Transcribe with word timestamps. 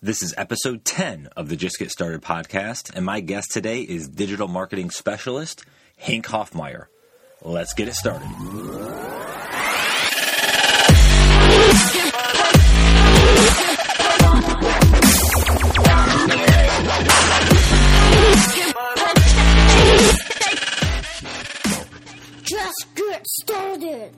This 0.00 0.22
is 0.22 0.32
episode 0.38 0.84
10 0.84 1.30
of 1.36 1.48
the 1.48 1.56
Just 1.56 1.76
Get 1.80 1.90
Started 1.90 2.22
podcast, 2.22 2.94
and 2.94 3.04
my 3.04 3.18
guest 3.18 3.50
today 3.50 3.80
is 3.80 4.08
digital 4.08 4.46
marketing 4.46 4.90
specialist 4.92 5.64
Hank 5.96 6.24
Hoffmeier. 6.26 6.86
Let's 7.42 7.74
get 7.74 7.88
it 7.88 7.94
started. 7.94 8.28
Just 22.44 22.86
get 22.94 23.26
started. 23.26 24.14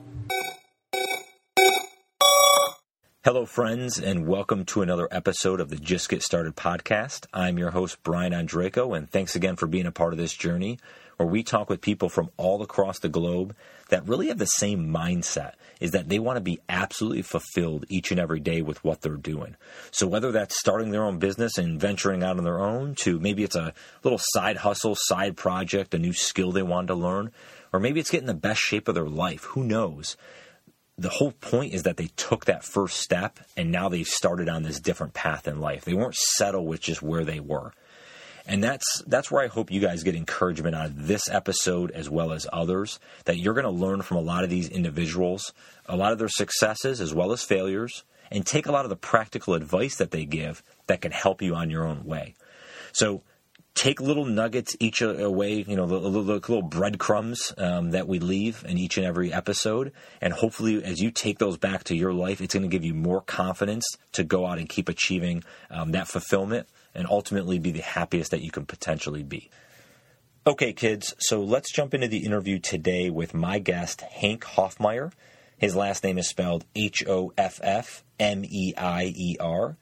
Hello, 3.23 3.45
friends, 3.45 3.99
and 3.99 4.25
welcome 4.25 4.65
to 4.65 4.81
another 4.81 5.07
episode 5.11 5.59
of 5.59 5.69
the 5.69 5.75
Just 5.75 6.09
Get 6.09 6.23
Started 6.23 6.55
podcast. 6.55 7.27
I'm 7.31 7.59
your 7.59 7.69
host, 7.69 8.01
Brian 8.01 8.33
Andreco, 8.33 8.97
and 8.97 9.07
thanks 9.07 9.35
again 9.35 9.57
for 9.57 9.67
being 9.67 9.85
a 9.85 9.91
part 9.91 10.11
of 10.11 10.17
this 10.17 10.33
journey 10.33 10.79
where 11.17 11.27
we 11.27 11.43
talk 11.43 11.69
with 11.69 11.81
people 11.81 12.09
from 12.09 12.31
all 12.37 12.63
across 12.63 12.97
the 12.97 13.09
globe 13.09 13.55
that 13.89 14.07
really 14.07 14.29
have 14.29 14.39
the 14.39 14.47
same 14.47 14.91
mindset 14.91 15.51
is 15.79 15.91
that 15.91 16.09
they 16.09 16.17
want 16.17 16.37
to 16.37 16.41
be 16.41 16.61
absolutely 16.67 17.21
fulfilled 17.21 17.85
each 17.89 18.09
and 18.09 18.19
every 18.19 18.39
day 18.39 18.63
with 18.63 18.83
what 18.83 19.01
they're 19.01 19.17
doing. 19.17 19.55
So 19.91 20.07
whether 20.07 20.31
that's 20.31 20.57
starting 20.57 20.89
their 20.89 21.03
own 21.03 21.19
business 21.19 21.59
and 21.59 21.79
venturing 21.79 22.23
out 22.23 22.39
on 22.39 22.43
their 22.43 22.59
own 22.59 22.95
to 23.01 23.19
maybe 23.19 23.43
it's 23.43 23.55
a 23.55 23.75
little 24.01 24.19
side 24.19 24.57
hustle, 24.57 24.95
side 24.97 25.37
project, 25.37 25.93
a 25.93 25.99
new 25.99 26.13
skill 26.13 26.51
they 26.51 26.63
want 26.63 26.87
to 26.87 26.95
learn, 26.95 27.29
or 27.71 27.79
maybe 27.79 27.99
it's 27.99 28.09
getting 28.09 28.25
the 28.25 28.33
best 28.33 28.61
shape 28.61 28.87
of 28.87 28.95
their 28.95 29.07
life, 29.07 29.43
who 29.43 29.63
knows? 29.63 30.17
The 31.01 31.09
whole 31.09 31.31
point 31.31 31.73
is 31.73 31.83
that 31.83 31.97
they 31.97 32.09
took 32.15 32.45
that 32.45 32.63
first 32.63 32.99
step 32.99 33.39
and 33.57 33.71
now 33.71 33.89
they've 33.89 34.07
started 34.07 34.47
on 34.47 34.61
this 34.61 34.79
different 34.79 35.13
path 35.13 35.47
in 35.47 35.59
life. 35.59 35.83
They 35.83 35.95
weren't 35.95 36.15
settled 36.15 36.67
with 36.67 36.79
just 36.79 37.01
where 37.01 37.23
they 37.23 37.39
were. 37.39 37.73
And 38.45 38.63
that's 38.63 39.03
that's 39.07 39.31
where 39.31 39.43
I 39.43 39.47
hope 39.47 39.71
you 39.71 39.79
guys 39.79 40.03
get 40.03 40.15
encouragement 40.15 40.75
out 40.75 40.87
of 40.87 41.07
this 41.07 41.29
episode 41.29 41.91
as 41.91 42.09
well 42.09 42.31
as 42.31 42.47
others 42.53 42.99
that 43.25 43.37
you're 43.37 43.53
going 43.53 43.65
to 43.65 43.71
learn 43.71 44.01
from 44.01 44.17
a 44.17 44.21
lot 44.21 44.43
of 44.43 44.49
these 44.49 44.69
individuals, 44.69 45.53
a 45.85 45.95
lot 45.95 46.11
of 46.11 46.19
their 46.19 46.29
successes 46.29 47.01
as 47.01 47.13
well 47.13 47.31
as 47.31 47.43
failures, 47.43 48.03
and 48.31 48.45
take 48.45 48.67
a 48.67 48.71
lot 48.71 48.85
of 48.85 48.89
the 48.89 48.95
practical 48.95 49.53
advice 49.53 49.95
that 49.97 50.11
they 50.11 50.25
give 50.25 50.63
that 50.87 51.01
can 51.01 51.11
help 51.11 51.41
you 51.41 51.55
on 51.55 51.69
your 51.69 51.85
own 51.85 52.03
way. 52.03 52.35
So 52.93 53.23
take 53.73 54.01
little 54.01 54.25
nuggets 54.25 54.75
each 54.79 55.01
away, 55.01 55.63
you 55.67 55.75
know, 55.75 55.85
the, 55.85 55.99
the, 55.99 56.09
the 56.09 56.33
little 56.33 56.61
breadcrumbs 56.61 57.53
um, 57.57 57.91
that 57.91 58.07
we 58.07 58.19
leave 58.19 58.65
in 58.67 58.77
each 58.77 58.97
and 58.97 59.05
every 59.05 59.31
episode. 59.31 59.91
And 60.19 60.33
hopefully, 60.33 60.83
as 60.83 61.01
you 61.01 61.11
take 61.11 61.39
those 61.39 61.57
back 61.57 61.85
to 61.85 61.95
your 61.95 62.13
life, 62.13 62.41
it's 62.41 62.53
going 62.53 62.63
to 62.63 62.69
give 62.69 62.85
you 62.85 62.93
more 62.93 63.21
confidence 63.21 63.85
to 64.13 64.23
go 64.23 64.45
out 64.45 64.59
and 64.59 64.67
keep 64.67 64.89
achieving 64.89 65.43
um, 65.69 65.91
that 65.91 66.07
fulfillment 66.07 66.67
and 66.93 67.07
ultimately 67.07 67.59
be 67.59 67.71
the 67.71 67.81
happiest 67.81 68.31
that 68.31 68.41
you 68.41 68.51
can 68.51 68.65
potentially 68.65 69.23
be. 69.23 69.49
Okay, 70.45 70.73
kids, 70.73 71.13
so 71.19 71.41
let's 71.41 71.71
jump 71.71 71.93
into 71.93 72.07
the 72.07 72.25
interview 72.25 72.57
today 72.57 73.09
with 73.11 73.33
my 73.33 73.59
guest, 73.59 74.01
Hank 74.01 74.43
Hoffmeier. 74.43 75.11
His 75.57 75.75
last 75.75 76.03
name 76.03 76.17
is 76.17 76.27
spelled 76.27 76.65
H 76.75 77.03
O 77.07 77.31
F 77.37 77.59
F 77.61 78.03
M 78.19 78.43
E 78.43 78.73
I 78.75 79.13
E 79.15 79.37
R. 79.39 79.77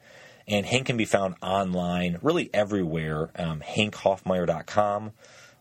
And 0.48 0.66
Hank 0.66 0.86
can 0.86 0.96
be 0.96 1.04
found 1.04 1.36
online, 1.42 2.18
really 2.22 2.50
everywhere. 2.52 3.30
Um, 3.36 3.60
HankHoffmeier.com, 3.60 5.12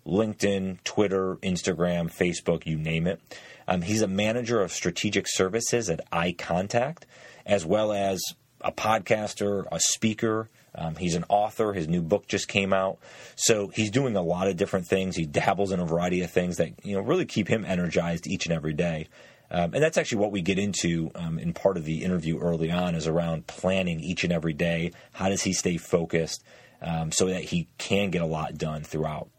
LinkedIn, 0.05 0.83
Twitter, 0.83 1.35
Instagram, 1.37 2.11
Facebook, 2.11 2.65
you 2.65 2.77
name 2.77 3.07
it. 3.07 3.21
Um, 3.67 3.83
he's 3.83 4.01
a 4.01 4.07
manager 4.07 4.61
of 4.61 4.71
strategic 4.71 5.27
services 5.27 5.89
at 5.89 6.09
iContact, 6.11 7.03
as 7.45 7.65
well 7.65 7.93
as 7.93 8.19
a 8.61 8.71
podcaster, 8.71 9.65
a 9.71 9.79
speaker. 9.79 10.49
Um, 10.75 10.95
he's 10.95 11.15
an 11.15 11.25
author. 11.29 11.73
His 11.73 11.87
new 11.87 12.01
book 12.01 12.27
just 12.27 12.47
came 12.47 12.73
out. 12.73 12.99
So 13.35 13.67
he's 13.67 13.91
doing 13.91 14.15
a 14.15 14.21
lot 14.21 14.47
of 14.47 14.57
different 14.57 14.87
things. 14.87 15.15
He 15.15 15.25
dabbles 15.25 15.71
in 15.71 15.79
a 15.79 15.85
variety 15.85 16.21
of 16.21 16.31
things 16.31 16.57
that 16.57 16.73
you 16.83 16.95
know 16.95 17.01
really 17.01 17.25
keep 17.25 17.47
him 17.47 17.65
energized 17.65 18.27
each 18.27 18.45
and 18.45 18.53
every 18.53 18.73
day. 18.73 19.07
Um, 19.51 19.73
and 19.73 19.83
that's 19.83 19.97
actually 19.97 20.19
what 20.19 20.31
we 20.31 20.41
get 20.41 20.59
into 20.59 21.11
um, 21.15 21.39
in 21.39 21.53
part 21.53 21.77
of 21.77 21.85
the 21.85 22.03
interview 22.03 22.39
early 22.39 22.71
on 22.71 22.95
is 22.95 23.07
around 23.07 23.47
planning 23.47 23.99
each 23.99 24.23
and 24.23 24.31
every 24.31 24.53
day. 24.53 24.91
How 25.13 25.29
does 25.29 25.43
he 25.43 25.53
stay 25.53 25.77
focused 25.77 26.43
um, 26.81 27.11
so 27.11 27.27
that 27.27 27.43
he 27.45 27.67
can 27.77 28.09
get 28.09 28.21
a 28.21 28.27
lot 28.27 28.57
done 28.57 28.83
throughout? 28.83 29.29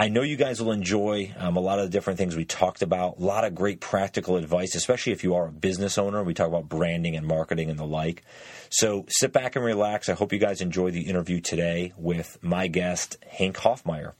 I 0.00 0.08
know 0.08 0.22
you 0.22 0.36
guys 0.36 0.62
will 0.62 0.72
enjoy 0.72 1.34
um, 1.36 1.58
a 1.58 1.60
lot 1.60 1.78
of 1.78 1.84
the 1.84 1.90
different 1.90 2.18
things 2.18 2.34
we 2.34 2.46
talked 2.46 2.80
about. 2.80 3.18
A 3.18 3.22
lot 3.22 3.44
of 3.44 3.54
great 3.54 3.80
practical 3.80 4.38
advice, 4.38 4.74
especially 4.74 5.12
if 5.12 5.22
you 5.22 5.34
are 5.34 5.48
a 5.48 5.52
business 5.52 5.98
owner. 5.98 6.24
We 6.24 6.32
talk 6.32 6.48
about 6.48 6.70
branding 6.70 7.16
and 7.16 7.26
marketing 7.26 7.68
and 7.68 7.78
the 7.78 7.84
like. 7.84 8.24
So 8.70 9.04
sit 9.10 9.30
back 9.30 9.56
and 9.56 9.64
relax. 9.64 10.08
I 10.08 10.14
hope 10.14 10.32
you 10.32 10.38
guys 10.38 10.62
enjoy 10.62 10.90
the 10.90 11.02
interview 11.02 11.42
today 11.42 11.92
with 11.98 12.38
my 12.40 12.66
guest, 12.66 13.18
Hank 13.28 13.58
Hoffmeier. 13.58 14.14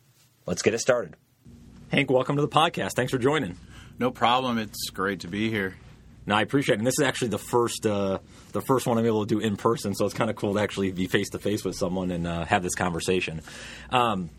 Let's 0.45 0.61
get 0.61 0.75
it 0.75 0.81
started. 0.81 1.17
Hank, 1.91 2.11
welcome 2.11 2.37
to 2.37 2.43
the 2.43 2.49
podcast. 2.49 2.93
Thanks 2.93 3.11
for 3.11 3.19
joining. 3.19 3.57
No 3.99 4.11
problem. 4.11 4.59
It's 4.59 4.91
great 4.91 5.21
to 5.21 5.29
be 5.29 5.51
here. 5.51 5.77
No, 6.27 6.35
I 6.35 6.43
appreciate 6.43 6.77
it. 6.77 6.79
And 6.79 6.87
this 6.87 6.99
is 6.99 7.05
actually 7.05 7.29
the 7.29 7.39
first 7.39 7.87
uh, 7.87 8.19
the 8.53 8.61
first 8.61 8.87
one 8.87 8.99
I'm 8.99 9.07
able 9.07 9.27
to 9.27 9.35
do 9.35 9.41
in 9.41 9.57
person, 9.57 9.95
so 9.95 10.05
it's 10.05 10.15
kind 10.15 10.31
of 10.31 10.37
cool 10.37 10.55
to 10.55 10.61
actually 10.61 10.93
be 10.93 11.07
face 11.07 11.31
to 11.31 11.39
face 11.39 11.65
with 11.65 11.77
someone 11.77 12.11
and 12.11 12.27
uh, 12.27 12.45
have 12.45 12.63
this 12.63 12.75
conversation. 12.75 13.43
Um, 13.91 14.31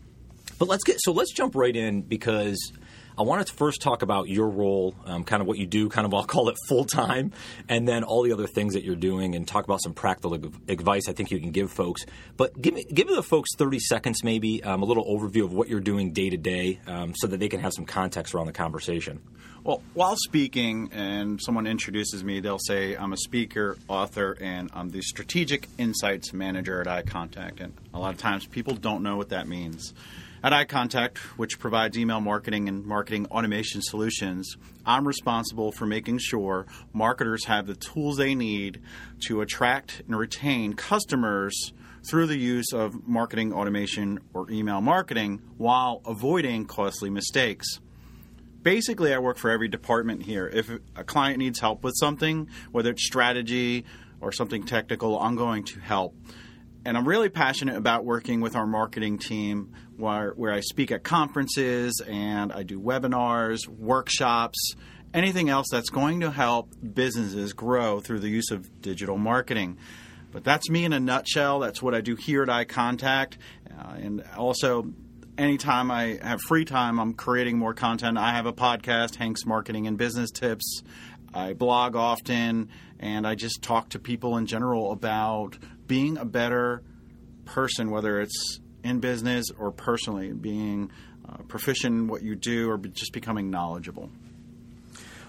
but 0.58 0.68
let's 0.68 0.84
get 0.84 0.96
so 1.00 1.12
let's 1.12 1.32
jump 1.32 1.54
right 1.54 1.74
in 1.74 2.02
because 2.02 2.72
I 3.16 3.22
wanted 3.22 3.46
to 3.48 3.52
first 3.54 3.82
talk 3.82 4.02
about 4.02 4.28
your 4.28 4.48
role, 4.48 4.94
um, 5.04 5.24
kind 5.24 5.40
of 5.40 5.48
what 5.48 5.58
you 5.58 5.66
do, 5.66 5.88
kind 5.88 6.06
of 6.06 6.14
I'll 6.14 6.24
call 6.24 6.48
it 6.48 6.56
full 6.68 6.84
time, 6.84 7.32
and 7.68 7.86
then 7.86 8.04
all 8.04 8.22
the 8.22 8.32
other 8.32 8.46
things 8.46 8.74
that 8.74 8.84
you're 8.84 8.96
doing, 8.96 9.34
and 9.34 9.46
talk 9.46 9.64
about 9.64 9.82
some 9.82 9.94
practical 9.94 10.34
advice 10.68 11.08
I 11.08 11.12
think 11.12 11.30
you 11.30 11.40
can 11.40 11.50
give 11.50 11.70
folks. 11.70 12.04
But 12.36 12.60
give 12.60 12.74
me, 12.74 12.84
give 12.84 13.08
the 13.08 13.22
folks 13.22 13.50
30 13.56 13.78
seconds, 13.80 14.24
maybe 14.24 14.62
um, 14.64 14.82
a 14.82 14.84
little 14.84 15.04
overview 15.04 15.44
of 15.44 15.52
what 15.52 15.68
you're 15.68 15.80
doing 15.80 16.12
day 16.12 16.30
to 16.30 16.36
day, 16.36 16.80
so 17.14 17.26
that 17.26 17.38
they 17.38 17.48
can 17.48 17.60
have 17.60 17.72
some 17.74 17.84
context 17.84 18.34
around 18.34 18.46
the 18.46 18.52
conversation. 18.52 19.20
Well, 19.64 19.80
while 19.94 20.16
speaking 20.16 20.90
and 20.92 21.40
someone 21.40 21.68
introduces 21.68 22.24
me, 22.24 22.40
they'll 22.40 22.58
say 22.58 22.96
I'm 22.96 23.12
a 23.12 23.16
speaker, 23.16 23.76
author, 23.86 24.36
and 24.40 24.68
I'm 24.74 24.88
the 24.88 25.02
strategic 25.02 25.68
insights 25.78 26.32
manager 26.32 26.80
at 26.80 27.06
iContact. 27.06 27.60
And 27.60 27.72
a 27.94 28.00
lot 28.00 28.12
of 28.12 28.18
times 28.18 28.44
people 28.44 28.74
don't 28.74 29.04
know 29.04 29.16
what 29.16 29.28
that 29.28 29.46
means. 29.46 29.94
At 30.44 30.50
iContact, 30.50 31.18
which 31.38 31.60
provides 31.60 31.96
email 31.96 32.20
marketing 32.20 32.68
and 32.68 32.84
marketing 32.84 33.26
automation 33.26 33.80
solutions, 33.80 34.56
I'm 34.84 35.06
responsible 35.06 35.70
for 35.70 35.86
making 35.86 36.18
sure 36.18 36.66
marketers 36.92 37.44
have 37.44 37.68
the 37.68 37.76
tools 37.76 38.16
they 38.16 38.34
need 38.34 38.80
to 39.28 39.40
attract 39.40 40.02
and 40.08 40.18
retain 40.18 40.72
customers 40.72 41.72
through 42.10 42.26
the 42.26 42.36
use 42.36 42.72
of 42.72 43.06
marketing 43.06 43.52
automation 43.52 44.18
or 44.34 44.50
email 44.50 44.80
marketing 44.80 45.42
while 45.58 46.02
avoiding 46.04 46.64
costly 46.64 47.08
mistakes. 47.08 47.78
Basically, 48.62 49.14
I 49.14 49.20
work 49.20 49.38
for 49.38 49.48
every 49.48 49.68
department 49.68 50.24
here. 50.24 50.48
If 50.52 50.68
a 50.96 51.04
client 51.04 51.38
needs 51.38 51.60
help 51.60 51.84
with 51.84 51.94
something, 52.00 52.48
whether 52.72 52.90
it's 52.90 53.06
strategy 53.06 53.84
or 54.20 54.32
something 54.32 54.64
technical, 54.64 55.20
I'm 55.20 55.36
going 55.36 55.62
to 55.66 55.78
help 55.78 56.16
and 56.84 56.96
I'm 56.96 57.06
really 57.06 57.28
passionate 57.28 57.76
about 57.76 58.04
working 58.04 58.40
with 58.40 58.56
our 58.56 58.66
marketing 58.66 59.18
team 59.18 59.72
where, 59.96 60.32
where 60.32 60.52
I 60.52 60.60
speak 60.60 60.90
at 60.90 61.02
conferences 61.02 62.00
and 62.06 62.52
I 62.52 62.62
do 62.62 62.80
webinars, 62.80 63.68
workshops, 63.68 64.74
anything 65.14 65.48
else 65.48 65.66
that's 65.70 65.90
going 65.90 66.20
to 66.20 66.30
help 66.30 66.72
businesses 66.94 67.52
grow 67.52 68.00
through 68.00 68.20
the 68.20 68.28
use 68.28 68.50
of 68.50 68.80
digital 68.80 69.18
marketing. 69.18 69.78
But 70.30 70.44
that's 70.44 70.70
me 70.70 70.84
in 70.84 70.92
a 70.92 71.00
nutshell. 71.00 71.60
That's 71.60 71.82
what 71.82 71.94
I 71.94 72.00
do 72.00 72.16
here 72.16 72.42
at 72.42 72.48
iContact. 72.48 73.34
Uh, 73.70 73.94
and 73.96 74.24
also, 74.36 74.92
anytime 75.36 75.90
I 75.90 76.18
have 76.22 76.40
free 76.40 76.64
time, 76.64 76.98
I'm 76.98 77.12
creating 77.12 77.58
more 77.58 77.74
content. 77.74 78.16
I 78.16 78.32
have 78.32 78.46
a 78.46 78.52
podcast, 78.52 79.16
Hank's 79.16 79.44
Marketing 79.44 79.86
and 79.86 79.98
Business 79.98 80.30
Tips. 80.30 80.82
I 81.34 81.52
blog 81.52 81.96
often, 81.96 82.70
and 82.98 83.26
I 83.26 83.34
just 83.34 83.62
talk 83.62 83.90
to 83.90 83.98
people 83.98 84.36
in 84.38 84.46
general 84.46 84.92
about 84.92 85.58
being 85.86 86.16
a 86.16 86.24
better 86.24 86.82
person, 87.44 87.90
whether 87.90 88.20
it's 88.20 88.60
in 88.84 89.00
business 89.00 89.50
or 89.56 89.70
personally, 89.70 90.32
being 90.32 90.90
uh, 91.28 91.38
proficient 91.48 91.94
in 91.94 92.08
what 92.08 92.22
you 92.22 92.34
do 92.34 92.70
or 92.70 92.78
just 92.78 93.12
becoming 93.12 93.50
knowledgeable. 93.50 94.10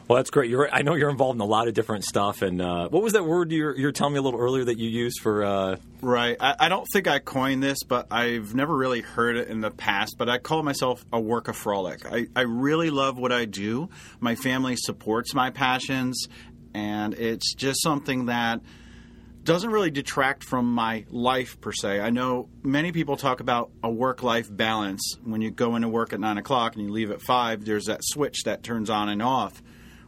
Well, 0.08 0.18
that's 0.18 0.32
great. 0.32 0.50
You're, 0.50 0.70
I 0.72 0.82
know 0.82 0.96
you're 0.96 1.10
involved 1.10 1.38
in 1.38 1.42
a 1.42 1.46
lot 1.46 1.68
of 1.68 1.74
different 1.74 2.04
stuff. 2.04 2.42
And 2.42 2.62
uh, 2.62 2.90
what 2.90 3.02
was 3.02 3.14
that 3.14 3.26
word 3.26 3.52
you're, 3.52 3.76
you're, 3.78 3.94
telling 3.94 4.14
me 4.14 4.20
a 4.20 4.22
little 4.22 4.40
earlier 4.40 4.66
that 4.66 4.78
you 4.78 4.90
used 4.90 5.22
for? 5.22 5.44
Uh... 5.44 5.78
Right. 6.02 6.36
I, 6.40 6.56
I, 6.60 6.70
don't 6.70 6.86
think 6.92 7.08
I 7.08 7.20
coined 7.20 7.64
this, 7.64 7.84
but 7.84 8.08
I've 8.12 8.54
never 8.54 8.76
really 8.76 9.02
heard 9.02 9.38
it 9.38 9.48
in 9.48 9.62
the 9.62 9.72
past. 9.72 10.16
But 10.18 10.30
I 10.30 10.40
call 10.40 10.62
myself 10.62 11.06
a 11.14 11.20
work 11.20 11.46
workaholic. 11.46 12.06
I, 12.06 12.28
I 12.38 12.44
really 12.44 12.90
love 12.90 13.18
what 13.18 13.32
I 13.32 13.46
do. 13.46 13.90
My 14.20 14.36
family 14.36 14.76
supports 14.76 15.34
my 15.34 15.52
passions, 15.52 16.28
and 16.74 17.14
it's 17.14 17.54
just 17.54 17.82
something 17.82 18.26
that 18.26 18.60
doesn't 19.44 19.69
really 19.69 19.92
detract 19.92 20.44
from 20.44 20.74
my 20.74 21.06
life 21.10 21.60
per 21.60 21.72
se. 21.72 22.00
I 22.00 22.10
know 22.10 22.50
many 22.63 22.92
people 22.92 23.18
talk 23.18 23.40
about 23.40 23.72
a 23.84 23.92
work 23.92 24.24
life 24.24 24.48
balance. 24.50 25.18
When 25.24 25.42
you 25.42 25.51
go 25.51 25.75
into 25.75 25.90
work 25.90 26.13
at 26.13 26.19
nine 26.19 26.38
o'clock 26.38 26.75
and 26.75 26.86
you 26.86 26.92
leave 26.92 27.12
at 27.12 27.22
five, 27.22 27.66
there's 27.66 27.86
that 27.86 28.00
switch 28.04 28.44
that 28.44 28.63
turns 28.63 28.90
on 28.90 29.10
and 29.10 29.22
off. 29.22 29.62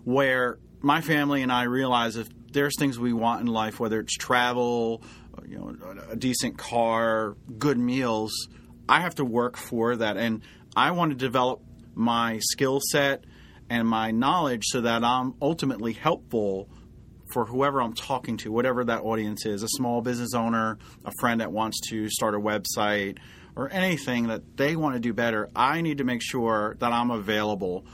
Where 0.04 0.60
my 0.82 1.02
family 1.02 1.42
and 1.42 1.52
I 1.52 1.64
realize 1.64 2.16
if 2.16 2.30
there's 2.52 2.78
things 2.78 2.98
we 2.98 3.12
want 3.12 3.42
in 3.42 3.48
life, 3.48 3.80
whether 3.80 4.00
it's 4.00 4.16
travel, 4.16 5.04
you 5.48 5.58
know, 5.58 5.76
a 6.10 6.16
decent 6.16 6.58
car, 6.58 7.36
good 7.58 7.78
meals. 7.78 8.48
I 8.88 9.02
have 9.02 9.16
to 9.16 9.26
work 9.26 9.58
for 9.58 9.96
that, 9.96 10.18
and 10.18 10.42
I 10.76 10.92
want 10.92 11.12
to 11.12 11.18
develop 11.18 11.62
my 11.94 12.40
skill 12.40 12.80
set 12.92 13.26
and 13.70 13.88
my 13.88 14.12
knowledge 14.12 14.64
so 14.66 14.82
that 14.82 15.04
I'm 15.04 15.34
ultimately 15.42 15.94
helpful 15.94 16.70
for 17.32 17.46
whoever 17.46 17.82
I'm 17.82 17.94
talking 17.94 18.38
to, 18.38 18.52
whatever 18.52 18.84
that 18.86 19.02
audience 19.02 19.46
is 19.46 19.64
a 19.64 19.68
small 19.70 20.02
business 20.02 20.34
owner, 20.34 20.78
a 21.04 21.12
friend 21.20 21.42
that 21.42 21.52
wants 21.52 21.80
to 21.90 22.10
start 22.10 22.36
a 22.36 22.40
website, 22.40 23.18
or 23.56 23.72
anything 23.72 24.28
that 24.28 24.58
they 24.58 24.76
want 24.76 24.96
to 24.96 25.00
do 25.00 25.14
better. 25.14 25.50
I 25.56 25.82
need 25.82 26.00
to 26.00 26.04
make 26.04 26.22
sure 26.22 26.76
that 26.80 26.92
I'm 26.92 27.12
available. 27.12 27.86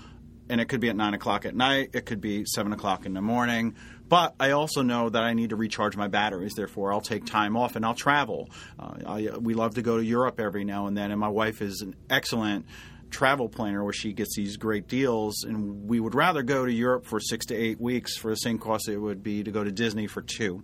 And 0.49 0.59
it 0.59 0.65
could 0.65 0.81
be 0.81 0.89
at 0.89 0.95
nine 0.95 1.13
o'clock 1.13 1.45
at 1.45 1.55
night, 1.55 1.91
it 1.93 2.05
could 2.05 2.19
be 2.19 2.43
seven 2.45 2.73
o'clock 2.73 3.05
in 3.05 3.13
the 3.13 3.21
morning. 3.21 3.75
But 4.09 4.35
I 4.37 4.51
also 4.51 4.81
know 4.81 5.09
that 5.09 5.23
I 5.23 5.33
need 5.33 5.51
to 5.51 5.55
recharge 5.55 5.95
my 5.95 6.09
batteries. 6.09 6.53
Therefore, 6.53 6.91
I'll 6.91 6.99
take 6.99 7.25
time 7.25 7.55
off 7.55 7.77
and 7.77 7.85
I'll 7.85 7.95
travel. 7.95 8.49
Uh, 8.77 8.93
I, 9.05 9.37
we 9.37 9.53
love 9.53 9.75
to 9.75 9.81
go 9.81 9.95
to 9.95 10.03
Europe 10.03 10.41
every 10.41 10.65
now 10.65 10.87
and 10.87 10.97
then, 10.97 11.11
and 11.11 11.19
my 11.19 11.29
wife 11.29 11.61
is 11.61 11.79
an 11.79 11.95
excellent 12.09 12.65
travel 13.11 13.49
planner 13.49 13.83
where 13.83 13.93
she 13.93 14.13
gets 14.13 14.35
these 14.35 14.57
great 14.57 14.87
deals, 14.87 15.43
and 15.43 15.87
we 15.87 15.99
would 15.99 16.15
rather 16.15 16.41
go 16.41 16.65
to 16.65 16.71
Europe 16.71 17.05
for 17.05 17.19
six 17.19 17.45
to 17.47 17.55
eight 17.55 17.79
weeks 17.79 18.17
for 18.17 18.31
the 18.31 18.37
same 18.37 18.57
cost 18.57 18.87
it 18.87 18.97
would 18.97 19.21
be 19.21 19.43
to 19.43 19.51
go 19.51 19.63
to 19.63 19.71
Disney 19.71 20.07
for 20.07 20.21
two. 20.21 20.63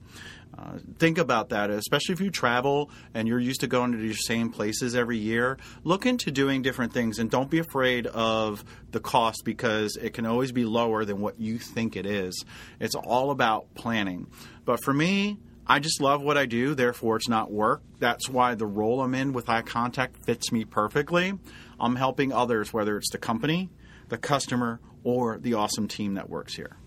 Uh, 0.58 0.80
think 0.98 1.20
about 1.20 1.50
that, 1.50 1.70
especially 1.70 2.14
if 2.14 2.22
you 2.22 2.32
travel 2.32 2.90
and 3.14 3.28
you're 3.28 3.40
used 3.40 3.62
to 3.62 3.68
going 3.68 3.92
to 3.92 3.98
the 3.98 4.14
same 4.14 4.50
places 4.50 4.96
every 4.96 5.18
year. 5.18 5.58
Look 5.84 6.08
into 6.08 6.32
doing 6.32 6.64
different 6.64 6.94
things 6.94 7.20
and 7.20 7.30
don't 7.30 7.52
be 7.52 7.60
afraid 7.60 8.08
of 8.08 8.66
the 8.92 9.00
cost 9.00 9.44
because 9.46 9.96
it 9.98 10.14
can 10.14 10.26
always 10.26 10.52
be 10.52 10.66
lower 10.66 11.06
than 11.06 11.20
what 11.20 11.40
you 11.40 11.60
think 11.60 11.96
it 11.96 12.08
is. 12.08 12.44
It's 12.80 12.96
all 12.96 13.30
about 13.30 13.74
planning. 13.76 14.28
But 14.66 14.84
for 14.84 14.94
me, 14.94 15.38
I 15.70 15.80
just 15.80 16.00
love 16.00 16.22
what 16.22 16.38
I 16.38 16.46
do, 16.46 16.76
therefore, 16.76 17.18
it's 17.18 17.28
not 17.28 17.52
work. 17.52 17.82
That's 18.00 18.30
why 18.30 18.56
the 18.56 18.66
role 18.66 19.02
I'm 19.02 19.14
in 19.14 19.34
with 19.34 19.48
iContact 19.48 20.16
fits 20.24 20.50
me 20.50 20.64
perfectly. 20.64 21.34
I'm 21.78 21.98
helping 21.98 22.32
others, 22.32 22.72
whether 22.72 22.98
it's 22.98 23.10
the 23.10 23.18
company, 23.18 23.70
the 24.08 24.18
customer, 24.18 24.80
or 25.04 25.38
the 25.38 25.56
awesome 25.56 25.90
team 25.90 26.14
that 26.14 26.30
works 26.30 26.56
here. 26.56 26.78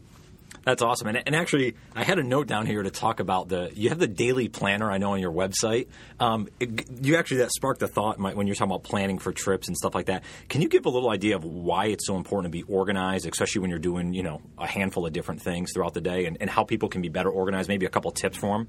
That's 0.64 0.82
awesome. 0.82 1.08
And, 1.08 1.22
and, 1.24 1.34
actually, 1.34 1.74
I 1.94 2.04
had 2.04 2.18
a 2.18 2.22
note 2.22 2.46
down 2.46 2.66
here 2.66 2.82
to 2.82 2.90
talk 2.90 3.20
about 3.20 3.48
the. 3.48 3.70
You 3.74 3.88
have 3.88 3.98
the 3.98 4.06
daily 4.06 4.48
planner, 4.48 4.90
I 4.90 4.98
know, 4.98 5.12
on 5.12 5.20
your 5.20 5.32
website. 5.32 5.88
Um, 6.18 6.48
it, 6.60 6.86
you 7.02 7.16
actually 7.16 7.38
that 7.38 7.50
sparked 7.50 7.80
a 7.82 7.88
thought 7.88 8.20
when 8.20 8.46
you're 8.46 8.54
talking 8.54 8.70
about 8.70 8.82
planning 8.82 9.18
for 9.18 9.32
trips 9.32 9.68
and 9.68 9.76
stuff 9.76 9.94
like 9.94 10.06
that. 10.06 10.22
Can 10.48 10.60
you 10.60 10.68
give 10.68 10.84
a 10.84 10.90
little 10.90 11.10
idea 11.10 11.36
of 11.36 11.44
why 11.44 11.86
it's 11.86 12.06
so 12.06 12.16
important 12.16 12.52
to 12.52 12.56
be 12.56 12.62
organized, 12.64 13.26
especially 13.26 13.62
when 13.62 13.70
you're 13.70 13.78
doing 13.78 14.12
you 14.12 14.22
know 14.22 14.42
a 14.58 14.66
handful 14.66 15.06
of 15.06 15.12
different 15.12 15.40
things 15.40 15.70
throughout 15.72 15.94
the 15.94 16.02
day, 16.02 16.26
and, 16.26 16.36
and 16.40 16.50
how 16.50 16.64
people 16.64 16.90
can 16.90 17.00
be 17.00 17.08
better 17.08 17.30
organized? 17.30 17.68
Maybe 17.68 17.86
a 17.86 17.90
couple 17.90 18.10
tips 18.10 18.36
for 18.36 18.58
them. 18.58 18.68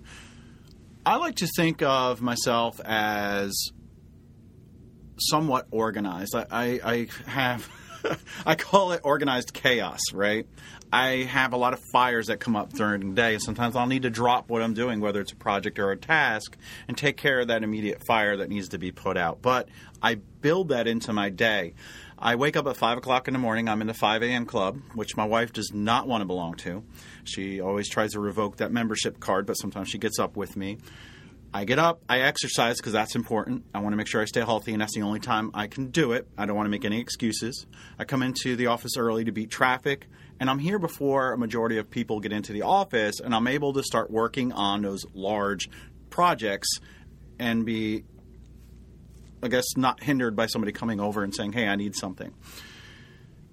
I 1.05 1.17
like 1.17 1.35
to 1.37 1.47
think 1.57 1.81
of 1.81 2.21
myself 2.21 2.79
as 2.85 3.53
somewhat 5.19 5.67
organized. 5.71 6.35
I, 6.35 6.45
I, 6.51 6.79
I 6.83 7.07
have. 7.29 7.69
I 8.45 8.56
call 8.56 8.92
it 8.92 9.01
organized 9.03 9.53
chaos, 9.53 10.00
right? 10.13 10.48
I 10.94 11.24
have 11.24 11.53
a 11.53 11.57
lot 11.57 11.74
of 11.74 11.80
fires 11.94 12.27
that 12.27 12.39
come 12.39 12.56
up 12.56 12.74
during 12.74 13.09
the 13.09 13.15
day. 13.15 13.38
Sometimes 13.38 13.75
I'll 13.75 13.88
need 13.88 14.01
to 14.01 14.09
drop 14.09 14.50
what 14.50 14.62
I'm 14.62 14.74
doing, 14.74 15.00
whether 15.00 15.21
it's 15.21 15.31
a 15.31 15.38
project 15.38 15.80
or 15.80 15.92
a 15.92 15.98
task, 15.98 16.57
and 16.88 16.98
take 16.98 17.18
care 17.18 17.39
of 17.39 17.48
that 17.48 17.63
immediate 17.63 18.03
fire 18.06 18.38
that 18.38 18.50
needs 18.50 18.69
to 18.69 18.77
be 18.77 18.92
put 18.92 19.18
out. 19.18 19.42
But 19.42 19.69
I 20.01 20.15
build 20.15 20.69
that 20.69 20.88
into 20.88 21.13
my 21.13 21.30
day. 21.30 21.74
I 22.24 22.36
wake 22.36 22.56
up 22.56 22.68
at 22.68 22.77
5 22.77 23.00
o'clock 23.00 23.27
in 23.27 23.33
the 23.33 23.39
morning. 23.39 23.68
I'm 23.68 23.81
in 23.81 23.88
the 23.88 23.94
5 23.94 24.21
a.m. 24.21 24.45
club, 24.45 24.80
which 24.94 25.18
my 25.18 25.25
wife 25.25 25.54
does 25.54 25.71
not 25.74 26.07
want 26.07 26.21
to 26.21 26.25
belong 26.25 26.56
to. 26.57 26.83
She 27.24 27.62
always 27.62 27.89
tries 27.89 28.12
to 28.12 28.19
revoke 28.19 28.57
that 28.57 28.71
membership 28.71 29.19
card, 29.19 29.45
but 29.47 29.54
sometimes 29.54 29.89
she 29.89 29.97
gets 29.97 30.19
up 30.19 30.38
with 30.38 30.56
me. 30.56 30.77
I 31.53 31.65
get 31.65 31.80
up, 31.80 32.01
I 32.07 32.21
exercise 32.21 32.77
because 32.77 32.94
that's 32.94 33.15
important. 33.15 33.65
I 33.74 33.80
want 33.80 33.92
to 33.92 33.98
make 33.98 34.07
sure 34.07 34.21
I 34.21 34.25
stay 34.25 34.39
healthy, 34.39 34.71
and 34.71 34.81
that's 34.81 34.95
the 34.95 35.01
only 35.01 35.19
time 35.19 35.51
I 35.53 35.68
can 35.68 35.88
do 35.88 36.13
it. 36.13 36.27
I 36.38 36.45
don't 36.45 36.56
want 36.56 36.68
to 36.68 36.71
make 36.71 36.86
any 36.86 37.01
excuses. 37.01 37.65
I 38.00 38.06
come 38.06 38.24
into 38.24 38.56
the 38.56 38.68
office 38.68 38.95
early 38.98 39.25
to 39.25 39.33
beat 39.33 39.51
traffic, 39.51 40.07
and 40.39 40.50
I'm 40.50 40.59
here 40.59 40.80
before 40.80 41.33
a 41.33 41.38
majority 41.38 41.77
of 41.77 41.89
people 41.89 42.21
get 42.21 42.31
into 42.31 42.53
the 42.53 42.62
office, 42.62 43.19
and 43.19 43.36
I'm 43.36 43.48
able 43.48 43.74
to 43.74 43.83
start 43.83 44.09
working 44.09 44.53
on 44.53 44.81
those 44.81 45.06
large 45.13 45.69
projects 46.09 46.69
and 47.38 47.65
be, 47.65 48.06
I 49.44 49.50
guess, 49.50 49.65
not 49.75 50.01
hindered 50.01 50.38
by 50.38 50.45
somebody 50.45 50.71
coming 50.71 51.01
over 51.01 51.21
and 51.21 51.36
saying, 51.36 51.51
hey, 51.51 51.68
I 51.68 51.75
need 51.75 51.95
something 51.95 52.33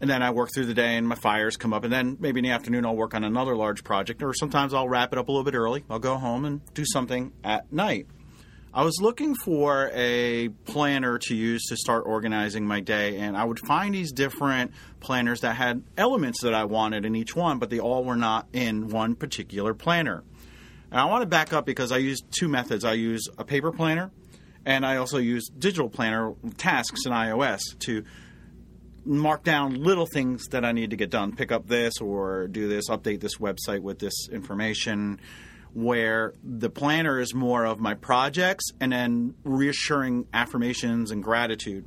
and 0.01 0.09
then 0.09 0.23
I 0.23 0.31
work 0.31 0.51
through 0.55 0.67
the 0.67 0.75
day 0.75 0.97
and 0.97 1.09
my 1.09 1.15
fires 1.15 1.57
come 1.57 1.73
up, 1.73 1.85
and 1.85 1.93
then 1.93 2.17
maybe 2.21 2.41
in 2.41 2.45
the 2.45 2.51
afternoon 2.51 2.87
I'll 2.87 2.97
work 2.97 3.15
on 3.15 3.25
another 3.25 3.57
large 3.57 3.85
project, 3.85 4.23
or 4.23 4.33
sometimes 4.35 4.75
I'll 4.75 4.89
wrap 4.89 5.13
it 5.13 5.19
up 5.19 5.29
a 5.29 5.33
little 5.33 5.45
bit 5.45 5.55
early. 5.55 5.85
I'll 5.91 5.99
go 5.99 6.17
home 6.17 6.45
and 6.45 6.61
do 6.75 6.85
something 6.87 7.33
at 7.43 7.73
night. 7.73 8.07
I 8.73 8.85
was 8.85 9.01
looking 9.01 9.35
for 9.35 9.91
a 9.95 10.51
planner 10.67 11.19
to 11.19 11.35
use 11.35 11.65
to 11.69 11.77
start 11.77 12.05
organizing 12.07 12.67
my 12.67 12.81
day, 12.81 13.19
and 13.19 13.37
I 13.37 13.45
would 13.45 13.59
find 13.61 13.95
these 13.95 14.13
different 14.13 14.73
planners 15.01 15.41
that 15.41 15.57
had 15.57 15.83
elements 15.97 16.43
that 16.43 16.55
I 16.55 16.65
wanted 16.65 17.05
in 17.05 17.17
each 17.17 17.35
one, 17.35 17.59
but 17.59 17.71
they 17.71 17.81
all 17.81 18.05
were 18.05 18.17
not 18.17 18.47
in 18.53 18.89
one 18.89 19.15
particular 19.15 19.73
planner. 19.73 20.23
And 20.91 21.01
I 21.01 21.07
want 21.07 21.23
to 21.23 21.27
back 21.27 21.53
up 21.53 21.65
because 21.67 21.91
I 21.91 21.97
use 21.97 22.21
two 22.31 22.47
methods. 22.47 22.85
I 22.85 22.93
use 22.93 23.27
a 23.39 23.45
paper 23.45 23.73
planner, 23.73 24.11
and 24.67 24.85
I 24.85 24.97
also 24.97 25.17
use 25.17 25.49
digital 25.49 25.89
planner 25.89 26.35
tasks 26.59 27.07
in 27.07 27.13
iOS 27.13 27.61
to 27.81 28.05
mark 29.09 29.43
down 29.43 29.75
little 29.83 30.07
things 30.07 30.49
that 30.49 30.65
I 30.65 30.73
need 30.73 30.91
to 30.91 30.97
get 30.97 31.11
done. 31.11 31.35
Pick 31.35 31.51
up 31.51 31.67
this 31.67 32.01
or 32.01 32.47
do 32.47 32.69
this, 32.69 32.89
update 32.89 33.21
this 33.21 33.39
website 33.39 33.81
with 33.81 33.99
this 33.99 34.29
information. 34.31 35.21
Where 35.75 36.33
the 36.43 36.71
planner 36.71 37.21
is 37.21 37.35
more 37.35 37.65
of 37.65 37.79
my 37.79 37.95
projects 37.95 38.71
and 38.81 38.91
then 38.91 39.35
reassuring 39.45 40.27
affirmations 40.33 41.11
and 41.11 41.23
gratitude. 41.23 41.85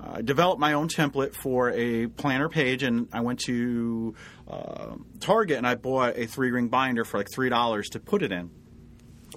Uh, 0.00 0.14
I 0.16 0.22
developed 0.22 0.60
my 0.60 0.72
own 0.72 0.88
template 0.88 1.34
for 1.34 1.70
a 1.70 2.06
planner 2.06 2.48
page, 2.48 2.82
and 2.82 3.08
I 3.12 3.20
went 3.20 3.40
to 3.40 4.14
uh, 4.48 4.96
Target 5.20 5.58
and 5.58 5.66
I 5.66 5.74
bought 5.74 6.16
a 6.16 6.26
three 6.26 6.50
ring 6.50 6.68
binder 6.68 7.04
for 7.04 7.18
like 7.18 7.28
three 7.32 7.50
dollars 7.50 7.90
to 7.90 8.00
put 8.00 8.22
it 8.22 8.32
in. 8.32 8.50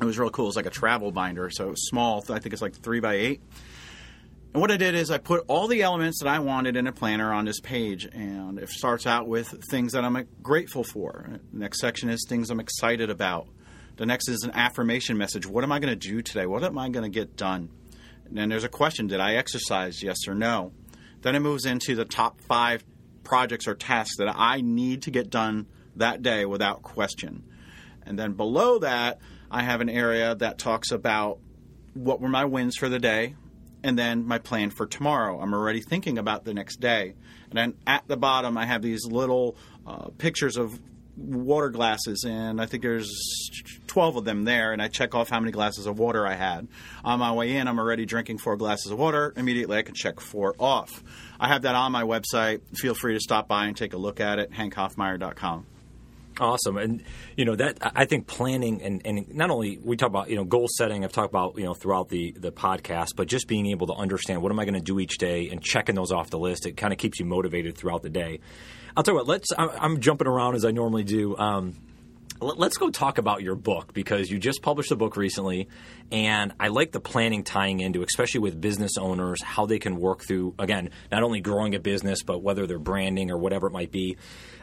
It 0.02 0.06
was 0.06 0.18
real 0.18 0.30
cool. 0.30 0.48
It's 0.48 0.58
like 0.58 0.66
a 0.66 0.72
travel 0.72 1.12
binder, 1.12 1.50
so 1.52 1.74
small. 1.76 2.24
I 2.30 2.40
think 2.40 2.54
it's 2.54 2.62
like 2.62 2.76
three 2.76 3.02
by 3.02 3.16
eight 3.16 3.42
and 4.56 4.62
what 4.62 4.72
I 4.72 4.78
did 4.78 4.96
is 4.96 5.12
I 5.12 5.18
put 5.18 5.44
all 5.50 5.68
the 5.68 5.82
elements 5.82 6.22
that 6.22 6.30
I 6.30 6.40
wanted 6.40 6.78
in 6.78 6.88
a 6.88 6.94
planner 6.94 7.34
on 7.34 7.44
this 7.44 7.60
page, 7.60 8.06
and 8.06 8.58
it 8.58 8.70
starts 8.70 9.06
out 9.06 9.28
with 9.28 9.50
things 9.70 9.92
that 9.92 10.06
I'm 10.06 10.26
grateful 10.42 10.86
for. 10.86 11.28
The 11.52 11.60
next 11.60 11.82
section 11.82 12.08
is 12.08 12.26
things 12.26 12.50
I'm 12.50 12.62
excited 12.62 13.10
about. 13.10 13.50
The 13.98 14.06
next 14.06 14.30
is 14.30 14.44
an 14.44 14.52
affirmation 14.52 15.18
message. 15.18 15.46
What 15.46 15.66
am 15.66 15.74
I 15.74 15.80
going 15.80 15.92
to 15.92 16.10
do 16.10 16.22
today? 16.22 16.46
What 16.46 16.64
am 16.64 16.78
I 16.78 16.88
going 16.88 17.04
to 17.04 17.14
get 17.14 17.36
done? 17.36 17.70
And 18.24 18.38
then 18.38 18.48
there's 18.48 18.64
a 18.64 18.70
question 18.70 19.08
Did 19.08 19.20
I 19.20 19.36
exercise? 19.36 20.02
Yes 20.02 20.20
or 20.26 20.34
no? 20.34 20.72
Then 21.20 21.36
it 21.36 21.42
moves 21.42 21.66
into 21.66 21.94
the 21.94 22.06
top 22.06 22.40
five 22.40 22.86
projects 23.26 23.68
or 23.68 23.76
tasks 23.76 24.16
that 24.20 24.34
I 24.34 24.62
need 24.62 25.02
to 25.02 25.12
get 25.12 25.30
done 25.30 25.68
that 25.98 26.22
day 26.22 26.46
without 26.46 26.82
question. 26.82 27.44
And 28.06 28.18
then 28.18 28.32
below 28.32 28.80
that, 28.80 29.20
I 29.52 29.64
have 29.64 29.82
an 29.82 29.90
area 29.90 30.34
that 30.34 30.60
talks 30.60 30.92
about 30.92 31.40
what 31.94 32.22
were 32.22 32.30
my 32.30 32.46
wins 32.46 32.78
for 32.78 32.88
the 32.88 33.00
day, 33.00 33.36
and 33.86 34.00
then 34.00 34.26
my 34.26 34.40
plan 34.40 34.72
for 34.72 34.88
tomorrow. 34.88 35.40
I'm 35.40 35.54
already 35.54 35.80
thinking 35.80 36.18
about 36.18 36.44
the 36.44 36.56
next 36.56 36.78
day. 36.78 37.14
And 37.52 37.58
then 37.58 37.76
at 37.86 38.08
the 38.08 38.18
bottom, 38.18 38.58
I 38.58 38.66
have 38.66 38.82
these 38.82 39.06
little 39.06 39.56
uh, 39.86 40.08
pictures 40.18 40.58
of 40.58 40.80
water 41.16 41.70
glasses, 41.70 42.26
and 42.28 42.60
I 42.60 42.66
think 42.66 42.82
there's 42.82 43.08
12 43.86 44.18
of 44.18 44.26
them 44.26 44.44
there, 44.44 44.74
and 44.74 44.82
I 44.82 44.88
check 44.88 45.14
off 45.14 45.30
how 45.30 45.40
many 45.40 45.52
glasses 45.52 45.86
of 45.86 46.00
water 46.00 46.26
I 46.26 46.34
had. 46.34 46.68
On 47.04 47.20
my 47.20 47.32
way 47.32 47.56
in, 47.56 47.68
I'm 47.68 47.78
already 47.78 48.08
drinking 48.08 48.40
four 48.40 48.58
glasses 48.58 48.92
of 48.92 48.98
water. 48.98 49.32
Immediately, 49.38 49.78
I 49.78 49.84
can 49.84 49.94
check 49.94 50.20
four 50.20 50.56
off. 50.58 51.04
I 51.40 51.48
have 51.48 51.62
that 51.62 51.76
on 51.76 51.92
my 51.92 52.02
website. 52.02 52.62
Feel 52.76 52.96
free 52.96 53.14
to 53.14 53.20
stop 53.20 53.48
by 53.48 53.68
and 53.68 53.78
take 53.78 53.94
a 53.94 53.98
look 53.98 54.20
at 54.20 54.40
it, 54.40 54.52
hankhoffmeier.com. 54.52 55.68
Awesome, 56.40 56.78
and 56.78 57.04
you 57.38 57.46
know 57.46 57.56
that 57.56 57.78
I 57.82 58.06
think 58.06 58.28
planning 58.28 58.82
and, 58.82 59.02
and 59.06 59.34
not 59.34 59.50
only 59.50 59.80
we 59.82 59.96
talk 59.96 60.10
about 60.10 60.30
you 60.30 60.36
know 60.36 60.44
goal 60.44 60.68
setting. 60.68 61.04
I've 61.04 61.12
talked 61.12 61.32
about 61.32 61.58
you 61.58 61.64
know 61.64 61.74
throughout 61.74 62.10
the 62.10 62.32
the 62.32 62.52
podcast, 62.52 63.16
but 63.16 63.28
just 63.28 63.48
being 63.48 63.68
able 63.68 63.88
to 63.88 63.94
understand 63.94 64.42
what 64.42 64.52
am 64.52 64.60
I 64.60 64.66
going 64.66 64.76
to 64.76 64.82
do 64.82 65.00
each 65.00 65.18
day 65.18 65.50
and 65.50 65.62
checking 65.62 65.96
those 65.96 66.12
off 66.12 66.30
the 66.30 66.40
list. 66.40 66.66
It 66.66 66.76
kind 66.78 66.92
of 66.92 67.00
keeps 67.00 67.20
you 67.20 67.26
motivated 67.26 67.78
throughout 67.78 68.02
the 68.02 68.10
day. 68.10 68.40
I'll 68.98 69.04
tell 69.04 69.14
you 69.14 69.20
what. 69.20 69.28
Let's. 69.28 69.48
I'm 69.58 70.00
jumping 70.00 70.28
around 70.28 70.56
as 70.56 70.66
I 70.66 70.72
normally 70.72 71.04
do. 71.04 71.38
Um, 71.38 71.76
let's 72.42 72.78
go 72.78 72.90
talk 72.90 73.18
about 73.18 73.42
your 73.42 73.56
book 73.56 73.94
because 73.94 74.30
you 74.30 74.38
just 74.38 74.62
published 74.62 74.92
a 74.92 74.96
book 74.96 75.16
recently 75.16 75.68
and 76.12 76.54
i 76.60 76.68
like 76.68 76.92
the 76.92 77.00
planning 77.00 77.44
tying 77.44 77.80
into 77.80 78.04
especially 78.04 78.40
with 78.42 78.60
business 78.60 78.98
owners 78.98 79.42
how 79.42 79.66
they 79.66 79.80
can 79.80 79.96
work 79.98 80.24
through 80.24 80.54
again 80.60 80.90
not 81.12 81.24
only 81.24 81.40
growing 81.40 81.76
a 81.76 81.80
business 81.80 82.24
but 82.24 82.42
whether 82.42 82.68
they're 82.68 82.80
branding 82.80 83.32
or 83.32 83.38
whatever 83.38 83.68
it 83.68 83.74
might 83.74 83.92
be. 83.92 84.18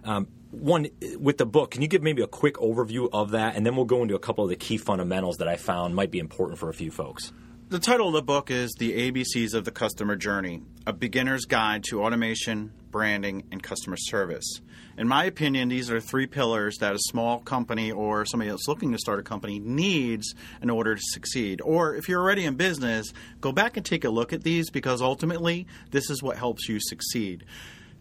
Um, 0.04 0.28
one 0.50 0.88
with 1.18 1.38
the 1.38 1.46
book 1.46 1.70
can 1.70 1.82
you 1.82 1.88
give 1.88 2.02
maybe 2.02 2.22
a 2.22 2.26
quick 2.26 2.54
overview 2.56 3.08
of 3.12 3.30
that? 3.30 3.56
And 3.56 3.64
then 3.64 3.76
we'll 3.76 3.84
go 3.84 4.02
into 4.02 4.14
a 4.14 4.18
couple 4.18 4.44
of 4.44 4.50
the 4.50 4.56
key 4.56 4.78
fundamentals 4.78 5.36
that 5.38 5.48
i 5.48 5.56
found 5.56 5.94
might 5.94 6.10
be 6.10 6.18
important 6.18 6.58
for 6.58 6.68
a 6.68 6.74
few 6.74 6.90
folks. 6.90 7.32
The 7.68 7.78
title 7.78 8.08
of 8.08 8.12
the 8.12 8.22
book 8.22 8.50
is 8.50 8.74
The 8.78 9.10
ABCs 9.10 9.54
of 9.54 9.64
the 9.64 9.70
Customer 9.70 10.14
Journey 10.16 10.62
A 10.86 10.92
Beginner's 10.92 11.46
Guide 11.46 11.84
to 11.84 12.02
Automation, 12.02 12.72
Branding, 12.90 13.44
and 13.50 13.62
Customer 13.62 13.96
Service. 13.96 14.60
In 14.96 15.08
my 15.08 15.24
opinion, 15.24 15.68
these 15.68 15.90
are 15.90 16.00
three 16.00 16.26
pillars 16.26 16.76
that 16.78 16.94
a 16.94 16.98
small 16.98 17.38
company 17.38 17.90
or 17.90 18.26
somebody 18.26 18.50
that's 18.50 18.68
looking 18.68 18.92
to 18.92 18.98
start 18.98 19.20
a 19.20 19.22
company 19.22 19.58
needs 19.58 20.34
in 20.60 20.68
order 20.68 20.94
to 20.94 21.02
succeed. 21.02 21.60
Or 21.64 21.94
if 21.94 22.08
you're 22.08 22.20
already 22.20 22.44
in 22.44 22.56
business, 22.56 23.12
go 23.40 23.52
back 23.52 23.76
and 23.76 23.86
take 23.86 24.04
a 24.04 24.10
look 24.10 24.32
at 24.32 24.42
these 24.42 24.70
because 24.70 25.00
ultimately, 25.00 25.66
this 25.90 26.10
is 26.10 26.22
what 26.22 26.36
helps 26.36 26.68
you 26.68 26.78
succeed. 26.78 27.44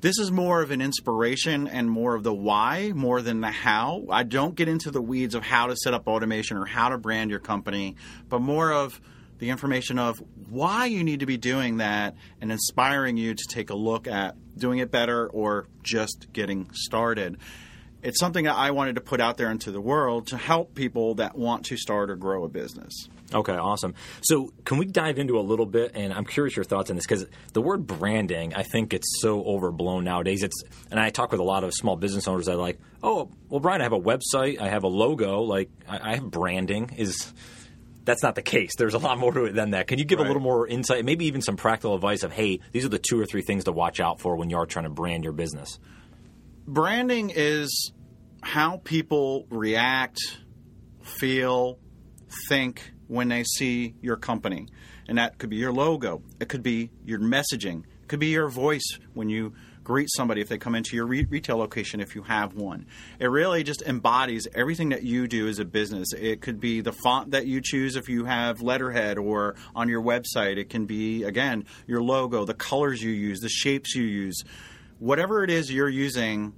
This 0.02 0.18
is 0.18 0.32
more 0.32 0.64
of 0.64 0.72
an 0.72 0.82
inspiration 0.82 1.68
and 1.68 1.90
more 1.90 2.16
of 2.16 2.24
the 2.24 2.34
why 2.34 2.92
more 2.94 3.22
than 3.22 3.40
the 3.40 3.52
how. 3.52 4.04
I 4.10 4.24
don't 4.24 4.56
get 4.56 4.68
into 4.68 4.90
the 4.90 5.02
weeds 5.02 5.36
of 5.36 5.44
how 5.44 5.68
to 5.68 5.76
set 5.76 5.94
up 5.94 6.08
automation 6.08 6.58
or 6.58 6.66
how 6.66 6.90
to 6.90 6.98
brand 6.98 7.30
your 7.30 7.40
company, 7.40 7.96
but 8.28 8.42
more 8.42 8.74
of 8.74 9.00
the 9.42 9.50
information 9.50 9.98
of 9.98 10.22
why 10.50 10.86
you 10.86 11.04
need 11.04 11.22
to 11.22 11.26
be 11.26 11.36
doing 11.36 11.78
that 11.78 12.16
and 12.40 12.52
inspiring 12.52 13.18
you 13.18 13.34
to 13.34 13.44
take 13.50 13.72
a 13.72 13.76
look 13.76 14.08
at 14.08 14.36
doing 14.56 14.78
it 14.78 14.92
better 14.92 15.28
or 15.28 15.66
just 15.82 16.32
getting 16.32 16.70
started. 16.74 17.38
It's 18.04 18.20
something 18.20 18.46
that 18.46 18.56
I 18.56 18.70
wanted 18.70 18.96
to 18.96 19.02
put 19.02 19.20
out 19.20 19.38
there 19.38 19.50
into 19.50 19.72
the 19.72 19.82
world 19.82 20.28
to 20.28 20.38
help 20.38 20.76
people 20.76 21.16
that 21.16 21.36
want 21.36 21.66
to 21.66 21.78
start 21.78 22.12
or 22.12 22.16
grow 22.16 22.44
a 22.44 22.50
business. 22.50 23.10
Okay, 23.34 23.56
awesome. 23.56 23.96
So, 24.22 24.52
can 24.64 24.78
we 24.78 24.86
dive 24.86 25.18
into 25.18 25.40
a 25.40 25.42
little 25.42 25.66
bit? 25.66 25.94
And 25.96 26.14
I'm 26.14 26.26
curious 26.26 26.56
your 26.56 26.66
thoughts 26.66 26.92
on 26.92 26.96
this 26.96 27.08
because 27.08 27.26
the 27.54 27.62
word 27.62 27.88
branding, 27.88 28.54
I 28.54 28.62
think 28.62 28.94
it's 28.94 29.22
so 29.22 29.44
overblown 29.44 30.04
nowadays. 30.04 30.44
It's 30.44 30.62
and 30.92 31.00
I 31.00 31.10
talk 31.10 31.32
with 31.32 31.40
a 31.40 31.44
lot 31.44 31.64
of 31.64 31.74
small 31.74 31.96
business 31.96 32.28
owners 32.28 32.46
that 32.46 32.54
are 32.54 32.58
like, 32.58 32.80
oh, 33.02 33.32
well, 33.50 33.60
Brian, 33.60 33.82
I 33.82 33.86
have 33.86 33.94
a 33.94 34.00
website, 34.00 34.60
I 34.62 34.70
have 34.70 34.84
a 34.84 34.88
logo, 34.88 35.42
like 35.42 35.70
I, 35.88 36.12
I 36.12 36.16
have 36.16 36.30
branding. 36.30 36.94
Is 36.98 37.34
that's 38.04 38.24
not 38.24 38.36
the 38.36 38.42
case. 38.42 38.72
There's 38.78 38.94
a 38.94 38.98
lot 39.00 39.18
more 39.20 39.32
to 39.32 39.46
it 39.46 39.54
than 39.54 39.72
that. 39.72 39.88
Can 39.88 40.00
you 40.00 40.06
give 40.06 40.20
Right. 40.20 40.26
a 40.26 40.28
little 40.28 40.42
more 40.42 40.68
insight, 40.68 41.06
maybe 41.06 41.26
even 41.26 41.42
some 41.42 41.56
practical 41.58 41.94
advice 41.96 42.24
of, 42.24 42.32
hey, 42.32 42.60
these 42.72 42.84
are 42.86 42.90
the 42.90 43.00
two 43.00 43.20
or 43.20 43.26
three 43.26 43.42
things 43.44 43.66
to 43.66 43.72
watch 43.72 44.00
out 44.00 44.20
for 44.20 44.36
when 44.36 44.50
you 44.50 44.58
are 44.58 44.66
trying 44.66 44.86
to 44.86 44.90
brand 44.92 45.24
your 45.24 45.34
business? 45.34 45.80
branding 46.68 47.32
is 47.36 47.92
how 48.44 48.78
people 48.78 49.46
react, 49.50 50.20
feel, 51.02 51.80
think 52.48 52.92
when 53.08 53.28
they 53.28 53.44
see 53.44 53.96
your 54.02 54.16
company. 54.16 54.68
And 55.08 55.18
that 55.18 55.38
could 55.38 55.50
be 55.50 55.58
your 55.58 55.74
logo, 55.74 56.22
it 56.40 56.48
could 56.48 56.64
be 56.64 56.92
your 57.04 57.20
messaging, 57.20 57.84
it 58.04 58.08
could 58.08 58.20
be 58.20 58.28
your 58.28 58.48
voice 58.50 58.98
when 59.14 59.28
you 59.30 59.54
greet 59.92 60.10
somebody 60.10 60.40
if 60.40 60.48
they 60.48 60.58
come 60.58 60.74
into 60.74 60.96
your 60.96 61.06
re- 61.06 61.28
retail 61.30 61.58
location 61.58 62.00
if 62.00 62.16
you 62.16 62.24
have 62.24 62.54
one. 62.54 62.86
It 63.20 63.26
really 63.26 63.62
just 63.62 63.82
embodies 63.82 64.48
everything 64.56 64.88
that 64.90 65.04
you 65.04 65.28
do 65.28 65.50
as 65.50 65.60
a 65.60 65.66
business. 65.66 66.14
It 66.14 66.40
could 66.40 66.62
be 66.62 66.80
the 66.80 66.94
font 66.94 67.32
that 67.32 67.46
you 67.46 67.60
choose 67.62 67.98
if 67.98 68.08
you 68.08 68.24
have 68.24 68.62
letterhead 68.62 69.18
or 69.18 69.56
on 69.76 69.90
your 69.90 70.02
website. 70.02 70.56
It 70.56 70.70
can 70.70 70.86
be, 70.86 71.24
again, 71.24 71.66
your 71.88 72.02
logo, 72.02 72.46
the 72.46 72.54
colors 72.54 73.04
you 73.04 73.12
use, 73.12 73.42
the 73.42 73.50
shapes 73.50 73.94
you 73.94 74.04
use. 74.04 74.42
Whatever 75.00 75.44
it 75.44 75.50
is 75.50 75.70
you're 75.70 75.90
using 75.90 76.54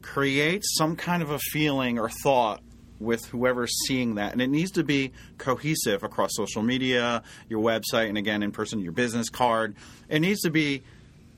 create 0.00 0.62
some 0.64 0.96
kind 0.96 1.22
of 1.22 1.30
a 1.30 1.38
feeling 1.38 1.98
or 1.98 2.08
thought 2.08 2.62
with 2.98 3.26
whoever's 3.26 3.74
seeing 3.86 4.14
that. 4.14 4.32
And 4.32 4.40
it 4.40 4.48
needs 4.48 4.70
to 4.72 4.82
be 4.82 5.12
cohesive 5.36 6.02
across 6.04 6.30
social 6.32 6.62
media, 6.62 7.22
your 7.50 7.60
website, 7.62 8.08
and 8.08 8.16
again, 8.16 8.42
in 8.42 8.50
person, 8.50 8.80
your 8.80 8.92
business 8.92 9.28
card. 9.28 9.76
It 10.08 10.20
needs 10.20 10.40
to 10.40 10.50
be 10.50 10.82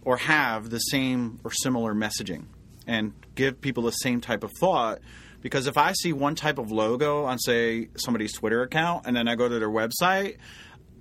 or 0.05 0.17
have 0.19 0.71
the 0.71 0.79
same 0.79 1.41
or 1.45 1.51
similar 1.51 1.95
messaging 1.95 2.47
and 2.87 3.13
give 3.35 3.61
people 3.61 3.85
the 3.85 3.91
same 3.91 4.21
type 4.21 4.45
of 4.45 4.53
thought. 4.61 5.01
Because 5.41 5.67
if 5.67 5.77
I 5.77 5.93
see 5.93 6.13
one 6.13 6.35
type 6.35 6.59
of 6.59 6.71
logo 6.71 7.25
on, 7.25 7.39
say, 7.39 7.89
somebody's 7.97 8.33
Twitter 8.33 8.63
account, 8.63 9.07
and 9.07 9.15
then 9.15 9.29
I 9.29 9.35
go 9.35 9.49
to 9.49 9.59
their 9.59 9.69
website, 9.69 10.39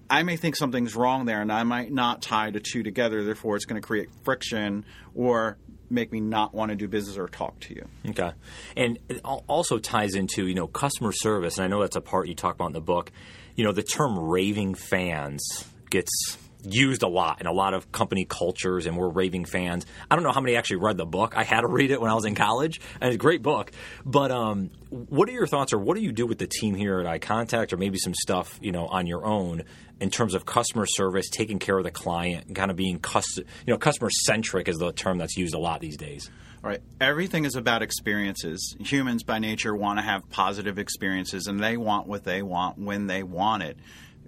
I 0.09 0.23
may 0.23 0.35
think 0.35 0.55
something's 0.55 0.95
wrong 0.95 1.25
there, 1.25 1.41
and 1.41 1.51
I 1.51 1.63
might 1.63 1.91
not 1.91 2.21
tie 2.21 2.51
the 2.51 2.59
two 2.59 2.83
together. 2.83 3.23
Therefore, 3.23 3.55
it's 3.55 3.65
going 3.65 3.81
to 3.81 3.85
create 3.85 4.09
friction 4.23 4.85
or 5.15 5.57
make 5.89 6.11
me 6.11 6.19
not 6.19 6.53
want 6.53 6.71
to 6.71 6.75
do 6.75 6.87
business 6.87 7.17
or 7.17 7.27
talk 7.27 7.59
to 7.61 7.73
you. 7.73 7.87
Okay. 8.09 8.31
And 8.75 8.99
it 9.07 9.21
also 9.23 9.79
ties 9.79 10.15
into, 10.15 10.45
you 10.47 10.55
know, 10.55 10.67
customer 10.67 11.11
service. 11.11 11.57
And 11.57 11.65
I 11.65 11.67
know 11.67 11.81
that's 11.81 11.95
a 11.95 12.01
part 12.01 12.27
you 12.27 12.35
talk 12.35 12.55
about 12.55 12.67
in 12.67 12.73
the 12.73 12.81
book. 12.81 13.11
You 13.55 13.63
know, 13.63 13.71
the 13.71 13.83
term 13.83 14.19
raving 14.19 14.75
fans 14.75 15.41
gets 15.89 16.37
used 16.63 17.03
a 17.03 17.07
lot 17.07 17.41
in 17.41 17.47
a 17.47 17.51
lot 17.51 17.73
of 17.73 17.91
company 17.91 18.25
cultures, 18.25 18.85
and 18.85 18.97
we're 18.97 19.09
raving 19.09 19.45
fans. 19.45 19.85
I 20.09 20.15
don't 20.15 20.23
know 20.23 20.31
how 20.31 20.41
many 20.41 20.55
actually 20.55 20.77
read 20.77 20.97
the 20.97 21.05
book. 21.05 21.35
I 21.35 21.43
had 21.43 21.61
to 21.61 21.67
read 21.67 21.91
it 21.91 22.01
when 22.01 22.09
I 22.09 22.13
was 22.13 22.25
in 22.25 22.35
college, 22.35 22.81
and 22.99 23.09
it's 23.09 23.15
a 23.15 23.19
great 23.19 23.41
book. 23.41 23.71
But 24.05 24.31
um, 24.31 24.71
what 24.89 25.29
are 25.29 25.33
your 25.33 25.47
thoughts, 25.47 25.73
or 25.73 25.77
what 25.77 25.95
do 25.95 26.01
you 26.01 26.11
do 26.11 26.25
with 26.25 26.37
the 26.37 26.47
team 26.47 26.75
here 26.75 26.99
at 26.99 27.21
iContact, 27.21 27.73
or 27.73 27.77
maybe 27.77 27.97
some 27.97 28.13
stuff, 28.13 28.59
you 28.61 28.71
know, 28.71 28.87
on 28.87 29.07
your 29.07 29.25
own 29.25 29.63
in 29.99 30.09
terms 30.09 30.33
of 30.33 30.45
customer 30.45 30.85
service, 30.85 31.29
taking 31.29 31.59
care 31.59 31.77
of 31.77 31.83
the 31.83 31.91
client, 31.91 32.47
and 32.47 32.55
kind 32.55 32.71
of 32.71 32.77
being 32.77 32.99
cust- 32.99 33.37
you 33.37 33.73
know, 33.73 33.77
customer 33.77 34.09
centric 34.09 34.67
is 34.67 34.77
the 34.77 34.91
term 34.91 35.17
that's 35.17 35.37
used 35.37 35.53
a 35.53 35.59
lot 35.59 35.79
these 35.79 35.97
days. 35.97 36.29
All 36.63 36.69
right. 36.69 36.81
Everything 37.01 37.43
is 37.43 37.57
about 37.57 37.81
experiences. 37.81 38.77
Humans 38.79 39.23
by 39.23 39.39
nature 39.39 39.75
want 39.75 39.99
to 39.99 40.03
have 40.03 40.29
positive 40.29 40.79
experiences 40.79 41.47
and 41.47 41.59
they 41.59 41.75
want 41.75 42.07
what 42.07 42.23
they 42.23 42.41
want 42.41 42.77
when 42.77 43.07
they 43.07 43.21
want 43.21 43.63
it. 43.63 43.77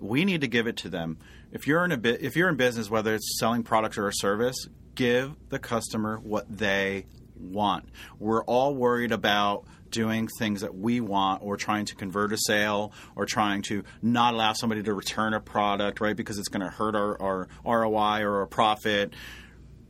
We 0.01 0.25
need 0.25 0.42
to 0.42 0.50
give 0.50 0.68
it 0.68 0.75
to 0.77 0.89
them. 0.89 1.18
If 1.55 1.67
you're 1.67 1.85
in 1.85 1.91
a 1.91 1.97
bit 1.97 2.21
if 2.21 2.35
you're 2.35 2.50
in 2.50 2.57
business 2.57 2.89
whether 2.89 3.15
it's 3.15 3.39
selling 3.39 3.63
products 3.63 3.97
or 3.97 4.07
a 4.07 4.13
service, 4.13 4.67
give 4.93 5.35
the 5.50 5.57
customer 5.57 6.17
what 6.17 6.45
they 6.50 7.05
want. 7.35 7.88
We're 8.19 8.43
all 8.43 8.75
worried 8.75 9.12
about 9.12 9.65
doing 9.89 10.27
things 10.38 10.62
that 10.62 10.75
we 10.75 11.00
want 11.00 11.41
or 11.41 11.55
trying 11.55 11.85
to 11.85 11.95
convert 11.95 12.33
a 12.33 12.38
sale 12.38 12.91
or 13.15 13.25
trying 13.25 13.62
to 13.62 13.85
not 14.01 14.33
allow 14.33 14.51
somebody 14.51 14.83
to 14.83 14.93
return 14.93 15.33
a 15.33 15.39
product, 15.39 16.01
right? 16.01 16.17
Because 16.17 16.38
it's 16.38 16.50
going 16.50 16.63
to 16.63 16.69
hurt 16.69 16.93
our, 16.93 17.21
our 17.21 17.47
ROI 17.65 18.24
or 18.24 18.41
our 18.41 18.47
profit 18.47 19.13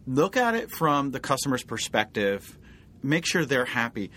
look 0.08 0.38
at 0.38 0.54
it 0.54 0.70
from 0.70 1.12
the 1.12 1.20
customer's 1.20 1.64
perspective. 1.64 2.58
Make 3.02 3.26
sure 3.26 3.44
they're 3.44 3.66
happy. 3.66 4.12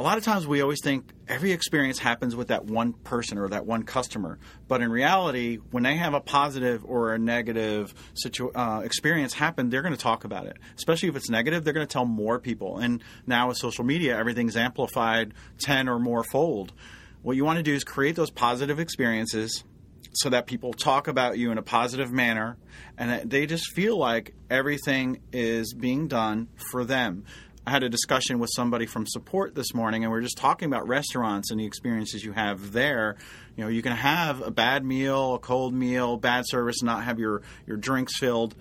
A 0.00 0.02
lot 0.02 0.16
of 0.16 0.24
times 0.24 0.46
we 0.46 0.62
always 0.62 0.80
think 0.82 1.12
every 1.28 1.52
experience 1.52 1.98
happens 1.98 2.34
with 2.34 2.48
that 2.48 2.64
one 2.64 2.94
person 2.94 3.36
or 3.36 3.50
that 3.50 3.66
one 3.66 3.82
customer. 3.82 4.38
But 4.66 4.80
in 4.80 4.90
reality, 4.90 5.56
when 5.72 5.82
they 5.82 5.96
have 5.96 6.14
a 6.14 6.22
positive 6.22 6.82
or 6.86 7.12
a 7.12 7.18
negative 7.18 7.92
situ- 8.14 8.50
uh, 8.54 8.80
experience 8.82 9.34
happen, 9.34 9.68
they're 9.68 9.82
going 9.82 9.92
to 9.92 10.00
talk 10.00 10.24
about 10.24 10.46
it. 10.46 10.56
Especially 10.74 11.10
if 11.10 11.16
it's 11.16 11.28
negative, 11.28 11.64
they're 11.64 11.74
going 11.74 11.86
to 11.86 11.92
tell 11.92 12.06
more 12.06 12.38
people. 12.38 12.78
And 12.78 13.04
now 13.26 13.48
with 13.48 13.58
social 13.58 13.84
media, 13.84 14.16
everything's 14.16 14.56
amplified 14.56 15.34
10 15.58 15.86
or 15.86 15.98
more 15.98 16.24
fold. 16.24 16.72
What 17.20 17.36
you 17.36 17.44
want 17.44 17.58
to 17.58 17.62
do 17.62 17.74
is 17.74 17.84
create 17.84 18.16
those 18.16 18.30
positive 18.30 18.80
experiences 18.80 19.64
so 20.12 20.30
that 20.30 20.46
people 20.46 20.72
talk 20.72 21.08
about 21.08 21.36
you 21.36 21.50
in 21.52 21.58
a 21.58 21.62
positive 21.62 22.10
manner 22.10 22.56
and 22.96 23.10
that 23.10 23.28
they 23.28 23.44
just 23.44 23.70
feel 23.74 23.98
like 23.98 24.34
everything 24.48 25.20
is 25.30 25.74
being 25.74 26.08
done 26.08 26.48
for 26.70 26.84
them. 26.84 27.24
I 27.66 27.70
had 27.72 27.82
a 27.82 27.90
discussion 27.90 28.38
with 28.38 28.50
somebody 28.54 28.86
from 28.86 29.06
support 29.06 29.54
this 29.54 29.74
morning 29.74 30.02
and 30.02 30.12
we 30.12 30.18
are 30.18 30.22
just 30.22 30.38
talking 30.38 30.66
about 30.66 30.88
restaurants 30.88 31.50
and 31.50 31.60
the 31.60 31.66
experiences 31.66 32.24
you 32.24 32.32
have 32.32 32.72
there. 32.72 33.16
You 33.54 33.64
know, 33.64 33.70
you 33.70 33.82
can 33.82 33.92
have 33.92 34.40
a 34.40 34.50
bad 34.50 34.84
meal, 34.84 35.34
a 35.34 35.38
cold 35.38 35.74
meal, 35.74 36.16
bad 36.16 36.44
service, 36.46 36.82
not 36.82 37.04
have 37.04 37.18
your, 37.18 37.42
your 37.66 37.76
drinks 37.76 38.18
filled. 38.18 38.54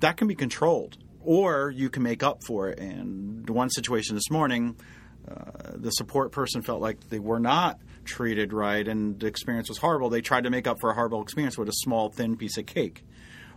That 0.00 0.18
can 0.18 0.28
be 0.28 0.34
controlled. 0.34 0.98
Or 1.22 1.70
you 1.70 1.88
can 1.88 2.02
make 2.02 2.22
up 2.22 2.44
for 2.46 2.68
it. 2.68 2.78
And 2.78 3.48
one 3.48 3.70
situation 3.70 4.14
this 4.14 4.30
morning, 4.30 4.76
uh, 5.28 5.72
the 5.74 5.90
support 5.90 6.32
person 6.32 6.62
felt 6.62 6.80
like 6.80 7.08
they 7.08 7.18
were 7.18 7.40
not 7.40 7.78
treated 8.04 8.52
right 8.52 8.86
and 8.86 9.18
the 9.18 9.26
experience 9.26 9.68
was 9.68 9.78
horrible. 9.78 10.10
They 10.10 10.20
tried 10.20 10.44
to 10.44 10.50
make 10.50 10.66
up 10.66 10.78
for 10.80 10.90
a 10.90 10.94
horrible 10.94 11.22
experience 11.22 11.56
with 11.56 11.68
a 11.68 11.74
small, 11.74 12.10
thin 12.10 12.36
piece 12.36 12.58
of 12.58 12.66
cake. 12.66 13.04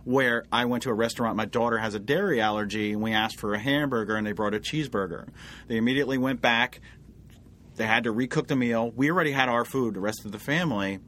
Where 0.04 0.44
I 0.52 0.66
went 0.66 0.82
to 0.82 0.90
a 0.90 0.94
restaurant, 0.94 1.36
my 1.36 1.46
daughter 1.46 1.78
has 1.78 1.94
a 1.94 1.98
dairy 1.98 2.40
allergy, 2.40 2.92
and 2.92 3.02
we 3.02 3.12
asked 3.12 3.40
for 3.40 3.54
a 3.54 3.58
hamburger, 3.58 4.16
and 4.16 4.26
they 4.26 4.32
brought 4.32 4.54
a 4.54 4.60
cheeseburger. 4.60 5.28
They 5.66 5.76
immediately 5.76 6.18
went 6.18 6.42
back. 6.42 6.80
They 7.76 7.86
had 7.86 8.04
to 8.04 8.12
recook 8.12 8.46
the 8.46 8.56
meal. 8.56 8.92
We 8.94 9.10
already 9.10 9.32
had 9.32 9.48
our 9.48 9.64
food, 9.64 9.94
the 9.94 10.00
rest 10.00 10.24
of 10.24 10.32
the 10.32 10.38
family. 10.38 11.00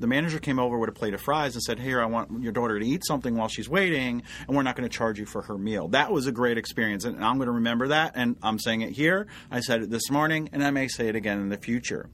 The 0.00 0.06
manager 0.06 0.38
came 0.38 0.58
over 0.58 0.78
with 0.78 0.88
a 0.88 0.92
plate 0.92 1.12
of 1.12 1.20
fries 1.20 1.54
and 1.54 1.62
said, 1.62 1.78
Here, 1.78 2.00
I 2.00 2.06
want 2.06 2.42
your 2.42 2.52
daughter 2.52 2.78
to 2.78 2.86
eat 2.86 3.04
something 3.06 3.36
while 3.36 3.48
she's 3.48 3.68
waiting, 3.68 4.22
and 4.48 4.56
we're 4.56 4.62
not 4.62 4.74
going 4.74 4.88
to 4.88 4.94
charge 4.94 5.18
you 5.18 5.26
for 5.26 5.42
her 5.42 5.58
meal. 5.58 5.88
That 5.88 6.10
was 6.10 6.26
a 6.26 6.32
great 6.32 6.56
experience, 6.56 7.04
and 7.04 7.22
I'm 7.22 7.36
going 7.36 7.46
to 7.46 7.52
remember 7.52 7.88
that, 7.88 8.12
and 8.14 8.36
I'm 8.42 8.58
saying 8.58 8.80
it 8.80 8.92
here. 8.92 9.26
I 9.50 9.60
said 9.60 9.82
it 9.82 9.90
this 9.90 10.10
morning, 10.10 10.48
and 10.52 10.64
I 10.64 10.70
may 10.70 10.88
say 10.88 11.08
it 11.08 11.16
again 11.16 11.38
in 11.38 11.50
the 11.50 11.58
future. 11.58 12.08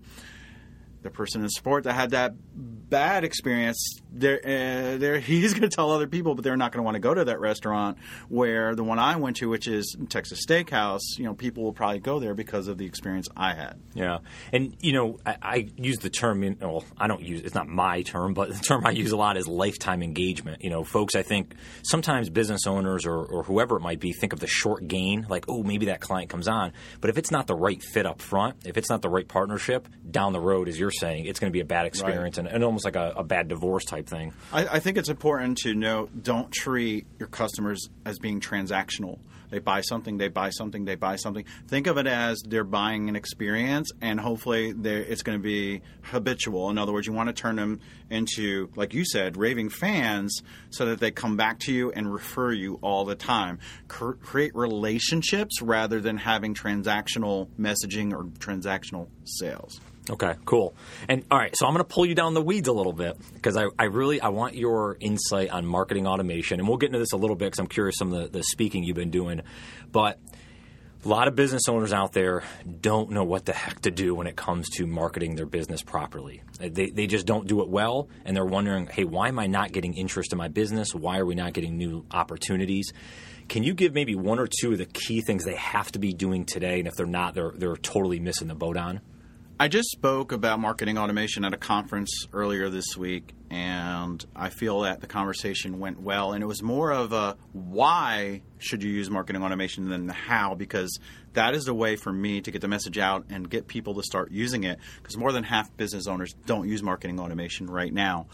The 1.02 1.10
person 1.10 1.42
in 1.42 1.48
sport 1.48 1.84
that 1.84 1.92
had 1.92 2.10
that 2.10 2.34
bad 2.56 3.22
experience, 3.22 4.00
they're, 4.18 4.40
uh, 4.44 4.98
they're, 4.98 5.18
he's 5.20 5.52
going 5.52 5.68
to 5.68 5.74
tell 5.74 5.90
other 5.90 6.06
people, 6.06 6.34
but 6.34 6.44
they're 6.44 6.56
not 6.56 6.72
going 6.72 6.80
to 6.80 6.84
want 6.84 6.94
to 6.94 7.00
go 7.00 7.14
to 7.14 7.24
that 7.24 7.40
restaurant. 7.40 7.98
Where 8.28 8.74
the 8.74 8.84
one 8.84 8.98
I 8.98 9.16
went 9.16 9.36
to, 9.38 9.48
which 9.48 9.66
is 9.66 9.96
Texas 10.08 10.44
Steakhouse, 10.46 11.00
you 11.18 11.24
know, 11.24 11.34
people 11.34 11.62
will 11.62 11.72
probably 11.72 12.00
go 12.00 12.18
there 12.18 12.34
because 12.34 12.68
of 12.68 12.78
the 12.78 12.86
experience 12.86 13.28
I 13.36 13.54
had. 13.54 13.80
Yeah, 13.94 14.18
and 14.52 14.76
you 14.80 14.92
know, 14.92 15.18
I, 15.24 15.36
I 15.42 15.68
use 15.76 15.98
the 15.98 16.10
term. 16.10 16.56
Well, 16.60 16.84
I 16.96 17.06
don't 17.06 17.22
use 17.22 17.42
it's 17.42 17.54
not 17.54 17.68
my 17.68 18.02
term, 18.02 18.34
but 18.34 18.48
the 18.48 18.62
term 18.62 18.86
I 18.86 18.90
use 18.90 19.12
a 19.12 19.16
lot 19.16 19.36
is 19.36 19.46
lifetime 19.46 20.02
engagement. 20.02 20.62
You 20.62 20.70
know, 20.70 20.84
folks, 20.84 21.14
I 21.14 21.22
think 21.22 21.54
sometimes 21.82 22.30
business 22.30 22.66
owners 22.66 23.06
or, 23.06 23.16
or 23.16 23.42
whoever 23.42 23.76
it 23.76 23.80
might 23.80 24.00
be 24.00 24.12
think 24.12 24.32
of 24.32 24.40
the 24.40 24.46
short 24.46 24.86
gain, 24.86 25.26
like, 25.28 25.46
oh, 25.48 25.62
maybe 25.62 25.86
that 25.86 26.00
client 26.00 26.30
comes 26.30 26.48
on, 26.48 26.72
but 27.00 27.10
if 27.10 27.18
it's 27.18 27.30
not 27.30 27.46
the 27.46 27.54
right 27.54 27.82
fit 27.82 28.06
up 28.06 28.20
front, 28.20 28.66
if 28.66 28.76
it's 28.76 28.90
not 28.90 29.02
the 29.02 29.08
right 29.08 29.26
partnership 29.26 29.88
down 30.10 30.32
the 30.32 30.40
road, 30.40 30.68
as 30.68 30.78
you're 30.78 30.90
saying, 30.90 31.26
it's 31.26 31.40
going 31.40 31.50
to 31.50 31.52
be 31.52 31.60
a 31.60 31.64
bad 31.64 31.86
experience 31.86 32.38
and, 32.38 32.48
and 32.48 32.64
almost 32.64 32.84
like 32.84 32.96
a, 32.96 33.14
a 33.16 33.24
bad 33.24 33.48
divorce 33.48 33.84
type 33.84 34.05
type 34.06 34.18
thing. 34.18 34.32
I, 34.52 34.66
I 34.66 34.80
think 34.80 34.98
it's 34.98 35.08
important 35.08 35.58
to 35.58 35.74
note 35.74 36.22
don't 36.22 36.52
treat 36.52 37.06
your 37.18 37.28
customers 37.28 37.88
as 38.04 38.18
being 38.18 38.40
transactional. 38.40 39.18
They 39.48 39.60
buy 39.60 39.82
something, 39.82 40.18
they 40.18 40.26
buy 40.26 40.50
something, 40.50 40.84
they 40.86 40.96
buy 40.96 41.16
something. 41.16 41.44
Think 41.68 41.86
of 41.86 41.98
it 41.98 42.08
as 42.08 42.42
they're 42.44 42.64
buying 42.64 43.08
an 43.08 43.14
experience, 43.14 43.92
and 44.00 44.18
hopefully 44.18 44.70
it's 44.70 45.22
going 45.22 45.38
to 45.38 45.42
be 45.42 45.82
habitual. 46.02 46.68
In 46.68 46.78
other 46.78 46.92
words, 46.92 47.06
you 47.06 47.12
want 47.12 47.28
to 47.28 47.32
turn 47.32 47.54
them 47.54 47.80
into, 48.10 48.70
like 48.74 48.92
you 48.92 49.04
said, 49.04 49.36
raving 49.36 49.68
fans 49.68 50.42
so 50.70 50.86
that 50.86 50.98
they 50.98 51.12
come 51.12 51.36
back 51.36 51.60
to 51.60 51.72
you 51.72 51.92
and 51.92 52.12
refer 52.12 52.50
you 52.50 52.80
all 52.82 53.04
the 53.04 53.14
time. 53.14 53.60
Cr- 53.86 54.12
create 54.14 54.54
relationships 54.56 55.62
rather 55.62 56.00
than 56.00 56.16
having 56.16 56.52
transactional 56.52 57.48
messaging 57.58 58.12
or 58.12 58.24
transactional 58.24 59.08
sales. 59.24 59.80
Okay, 60.08 60.34
cool. 60.44 60.74
And 61.08 61.24
all 61.30 61.38
right, 61.38 61.56
so 61.56 61.66
I'm 61.66 61.72
going 61.72 61.84
to 61.84 61.92
pull 61.92 62.06
you 62.06 62.14
down 62.14 62.34
the 62.34 62.42
weeds 62.42 62.68
a 62.68 62.72
little 62.72 62.92
bit 62.92 63.16
because 63.34 63.56
I, 63.56 63.66
I 63.76 63.84
really 63.84 64.20
I 64.20 64.28
want 64.28 64.54
your 64.54 64.96
insight 65.00 65.50
on 65.50 65.66
marketing 65.66 66.06
automation, 66.06 66.60
and 66.60 66.68
we'll 66.68 66.76
get 66.76 66.88
into 66.88 67.00
this 67.00 67.12
a 67.12 67.16
little 67.16 67.34
bit 67.34 67.46
because 67.46 67.58
I'm 67.58 67.66
curious 67.66 67.96
some 67.98 68.12
of 68.12 68.32
the, 68.32 68.38
the 68.38 68.44
speaking 68.44 68.84
you've 68.84 68.96
been 68.96 69.10
doing, 69.10 69.42
but. 69.90 70.18
A 71.04 71.08
lot 71.08 71.28
of 71.28 71.36
business 71.36 71.68
owners 71.68 71.92
out 71.92 72.14
there 72.14 72.42
don't 72.80 73.10
know 73.10 73.22
what 73.22 73.44
the 73.44 73.52
heck 73.52 73.82
to 73.82 73.92
do 73.92 74.12
when 74.12 74.26
it 74.26 74.34
comes 74.34 74.68
to 74.70 74.88
marketing 74.88 75.36
their 75.36 75.46
business 75.46 75.80
properly. 75.80 76.42
Uh, 76.60 76.68
they, 76.72 76.90
they 76.90 77.06
just 77.06 77.26
don't 77.26 77.46
do 77.46 77.60
it 77.62 77.68
well, 77.68 78.08
and 78.24 78.36
they're 78.36 78.44
wondering, 78.44 78.88
hey, 78.88 79.04
why 79.04 79.28
am 79.28 79.38
I 79.38 79.46
not 79.46 79.70
getting 79.70 79.94
interest 79.94 80.32
in 80.32 80.38
my 80.38 80.48
business? 80.48 80.96
Why 80.96 81.18
are 81.18 81.26
we 81.26 81.36
not 81.36 81.52
getting 81.52 81.76
new 81.76 82.04
opportunities? 82.10 82.92
Can 83.48 83.62
you 83.62 83.72
give 83.72 83.94
maybe 83.94 84.16
one 84.16 84.40
or 84.40 84.48
two 84.48 84.72
of 84.72 84.78
the 84.78 84.86
key 84.86 85.20
things 85.20 85.44
they 85.44 85.54
have 85.54 85.92
to 85.92 86.00
be 86.00 86.12
doing 86.12 86.44
today, 86.44 86.80
and 86.80 86.88
if 86.88 86.94
they're 86.96 87.06
not, 87.06 87.34
they're, 87.34 87.52
they're 87.54 87.76
totally 87.76 88.18
missing 88.18 88.48
the 88.48 88.56
boat 88.56 88.76
on? 88.76 89.00
I 89.58 89.68
just 89.68 89.88
spoke 89.88 90.32
about 90.32 90.60
marketing 90.60 90.98
automation 90.98 91.42
at 91.42 91.54
a 91.54 91.56
conference 91.56 92.26
earlier 92.34 92.68
this 92.68 92.94
week, 92.94 93.32
and 93.48 94.22
I 94.36 94.50
feel 94.50 94.80
that 94.82 95.00
the 95.00 95.06
conversation 95.06 95.78
went 95.78 95.98
well. 95.98 96.34
And 96.34 96.42
it 96.42 96.46
was 96.46 96.62
more 96.62 96.92
of 96.92 97.14
a 97.14 97.38
why 97.54 98.42
should 98.58 98.82
you 98.82 98.90
use 98.90 99.08
marketing 99.08 99.42
automation 99.42 99.88
than 99.88 100.08
the 100.08 100.12
how, 100.12 100.54
because 100.54 101.00
that 101.32 101.54
is 101.54 101.64
the 101.64 101.72
way 101.72 101.96
for 101.96 102.12
me 102.12 102.42
to 102.42 102.50
get 102.50 102.60
the 102.60 102.68
message 102.68 102.98
out 102.98 103.24
and 103.30 103.48
get 103.48 103.66
people 103.66 103.94
to 103.94 104.02
start 104.02 104.30
using 104.30 104.64
it. 104.64 104.78
Because 104.98 105.16
more 105.16 105.32
than 105.32 105.42
half 105.42 105.74
business 105.74 106.06
owners 106.06 106.34
don't 106.44 106.68
use 106.68 106.82
marketing 106.82 107.18
automation 107.18 107.66
right 107.66 107.94
now. 107.94 108.26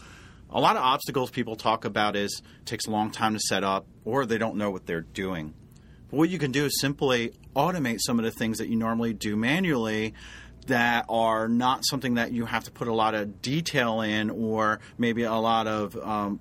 A 0.49 0.59
lot 0.59 0.75
of 0.75 0.83
obstacles 0.83 1.29
people 1.29 1.55
talk 1.55 1.85
about 1.85 2.17
is 2.17 2.41
it 2.59 2.65
takes 2.65 2.85
a 2.85 2.91
long 2.91 3.11
time 3.11 3.33
to 3.33 3.39
set 3.39 3.63
up, 3.63 3.87
or 4.03 4.25
they 4.25 4.37
don't 4.37 4.57
know 4.57 4.71
what 4.71 4.85
they're 4.85 4.99
doing. 4.99 5.53
But 6.09 6.17
what 6.17 6.29
you 6.29 6.37
can 6.37 6.51
do 6.51 6.65
is 6.65 6.81
simply 6.81 7.31
automate 7.55 8.01
some 8.01 8.19
of 8.19 8.25
the 8.25 8.31
things 8.31 8.57
that 8.57 8.67
you 8.67 8.75
normally 8.75 9.13
do 9.13 9.37
manually 9.37 10.13
that 10.67 11.05
are 11.09 11.47
not 11.47 11.85
something 11.85 12.15
that 12.15 12.31
you 12.31 12.45
have 12.45 12.63
to 12.65 12.71
put 12.71 12.87
a 12.87 12.93
lot 12.93 13.15
of 13.15 13.41
detail 13.41 14.01
in 14.01 14.29
or 14.29 14.79
maybe 14.97 15.23
a 15.23 15.33
lot 15.33 15.67
of 15.67 15.95
um, 15.97 16.39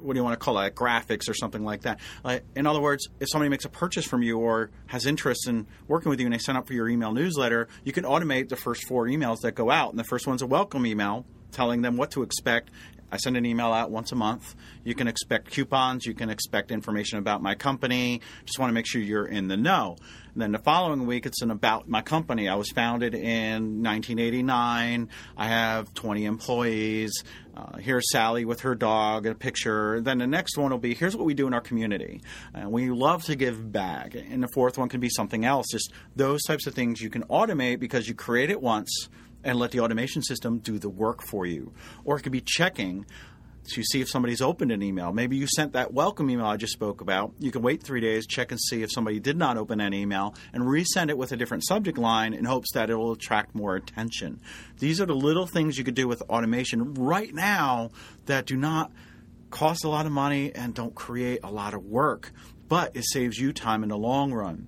what 0.00 0.14
do 0.14 0.20
you 0.20 0.24
want 0.24 0.38
to 0.38 0.44
call 0.44 0.58
it 0.60 0.74
graphics 0.74 1.28
or 1.28 1.34
something 1.34 1.64
like 1.64 1.82
that. 1.82 1.98
Like, 2.22 2.44
in 2.54 2.66
other 2.66 2.80
words 2.80 3.08
if 3.20 3.28
somebody 3.30 3.48
makes 3.48 3.64
a 3.64 3.68
purchase 3.68 4.06
from 4.06 4.22
you 4.22 4.38
or 4.38 4.70
has 4.86 5.06
interest 5.06 5.48
in 5.48 5.66
working 5.88 6.10
with 6.10 6.20
you 6.20 6.26
and 6.26 6.34
they 6.34 6.38
sign 6.38 6.56
up 6.56 6.66
for 6.66 6.74
your 6.74 6.88
email 6.88 7.12
newsletter 7.12 7.68
you 7.84 7.92
can 7.92 8.04
automate 8.04 8.48
the 8.48 8.56
first 8.56 8.86
four 8.86 9.06
emails 9.06 9.40
that 9.40 9.52
go 9.52 9.70
out. 9.70 9.90
And 9.90 9.98
the 9.98 10.04
first 10.04 10.26
one's 10.26 10.42
a 10.42 10.46
welcome 10.46 10.86
email 10.86 11.26
telling 11.52 11.82
them 11.82 11.96
what 11.96 12.10
to 12.12 12.22
expect 12.22 12.70
I 13.10 13.16
send 13.18 13.36
an 13.36 13.46
email 13.46 13.72
out 13.72 13.90
once 13.90 14.12
a 14.12 14.16
month. 14.16 14.54
You 14.84 14.94
can 14.94 15.08
expect 15.08 15.50
coupons. 15.50 16.06
You 16.06 16.14
can 16.14 16.30
expect 16.30 16.70
information 16.70 17.18
about 17.18 17.42
my 17.42 17.54
company. 17.54 18.20
Just 18.44 18.58
want 18.58 18.70
to 18.70 18.74
make 18.74 18.86
sure 18.86 19.00
you're 19.00 19.26
in 19.26 19.48
the 19.48 19.56
know. 19.56 19.96
And 20.34 20.42
then 20.42 20.52
the 20.52 20.58
following 20.58 21.06
week, 21.06 21.24
it's 21.24 21.40
an 21.40 21.50
about 21.50 21.88
my 21.88 22.02
company. 22.02 22.48
I 22.48 22.56
was 22.56 22.70
founded 22.70 23.14
in 23.14 23.82
1989. 23.82 25.08
I 25.36 25.48
have 25.48 25.94
20 25.94 26.24
employees. 26.26 27.24
Uh, 27.56 27.78
here's 27.78 28.10
Sally 28.10 28.44
with 28.44 28.60
her 28.60 28.74
dog, 28.74 29.24
a 29.24 29.34
picture. 29.34 30.00
Then 30.02 30.18
the 30.18 30.26
next 30.26 30.58
one 30.58 30.72
will 30.72 30.78
be 30.78 30.94
here's 30.94 31.16
what 31.16 31.24
we 31.24 31.32
do 31.32 31.46
in 31.46 31.54
our 31.54 31.62
community. 31.62 32.20
And 32.52 32.70
we 32.70 32.90
love 32.90 33.24
to 33.24 33.34
give 33.34 33.72
back. 33.72 34.14
And 34.14 34.42
the 34.42 34.48
fourth 34.48 34.76
one 34.76 34.90
can 34.90 35.00
be 35.00 35.08
something 35.08 35.44
else. 35.46 35.66
Just 35.70 35.90
those 36.14 36.42
types 36.42 36.66
of 36.66 36.74
things 36.74 37.00
you 37.00 37.08
can 37.08 37.22
automate 37.24 37.80
because 37.80 38.06
you 38.06 38.14
create 38.14 38.50
it 38.50 38.60
once 38.60 39.08
and 39.46 39.60
let 39.60 39.70
the 39.70 39.80
automation 39.80 40.22
system 40.22 40.58
do 40.58 40.78
the 40.78 40.90
work 40.90 41.22
for 41.22 41.46
you. 41.46 41.72
Or 42.04 42.18
it 42.18 42.22
could 42.22 42.32
be 42.32 42.42
checking 42.44 43.06
to 43.68 43.82
see 43.82 44.00
if 44.00 44.08
somebody's 44.08 44.42
opened 44.42 44.72
an 44.72 44.82
email. 44.82 45.12
Maybe 45.12 45.36
you 45.36 45.46
sent 45.46 45.72
that 45.72 45.92
welcome 45.92 46.28
email 46.30 46.46
I 46.46 46.56
just 46.56 46.72
spoke 46.72 47.00
about. 47.00 47.32
You 47.38 47.52
can 47.52 47.62
wait 47.62 47.82
three 47.82 48.00
days, 48.00 48.26
check 48.26 48.50
and 48.50 48.60
see 48.60 48.82
if 48.82 48.90
somebody 48.92 49.20
did 49.20 49.36
not 49.36 49.56
open 49.56 49.80
an 49.80 49.94
email, 49.94 50.34
and 50.52 50.64
resend 50.64 51.10
it 51.10 51.18
with 51.18 51.30
a 51.30 51.36
different 51.36 51.64
subject 51.64 51.96
line 51.96 52.34
in 52.34 52.44
hopes 52.44 52.72
that 52.74 52.90
it 52.90 52.96
will 52.96 53.12
attract 53.12 53.54
more 53.54 53.76
attention. 53.76 54.40
These 54.78 55.00
are 55.00 55.06
the 55.06 55.14
little 55.14 55.46
things 55.46 55.78
you 55.78 55.84
could 55.84 55.94
do 55.94 56.08
with 56.08 56.22
automation 56.22 56.94
right 56.94 57.32
now 57.32 57.90
that 58.26 58.46
do 58.46 58.56
not 58.56 58.90
cost 59.50 59.84
a 59.84 59.88
lot 59.88 60.06
of 60.06 60.12
money 60.12 60.52
and 60.54 60.74
don't 60.74 60.94
create 60.94 61.40
a 61.44 61.52
lot 61.52 61.72
of 61.72 61.84
work, 61.84 62.32
but 62.68 62.96
it 62.96 63.04
saves 63.04 63.38
you 63.38 63.52
time 63.52 63.84
in 63.84 63.90
the 63.90 63.96
long 63.96 64.32
run. 64.32 64.66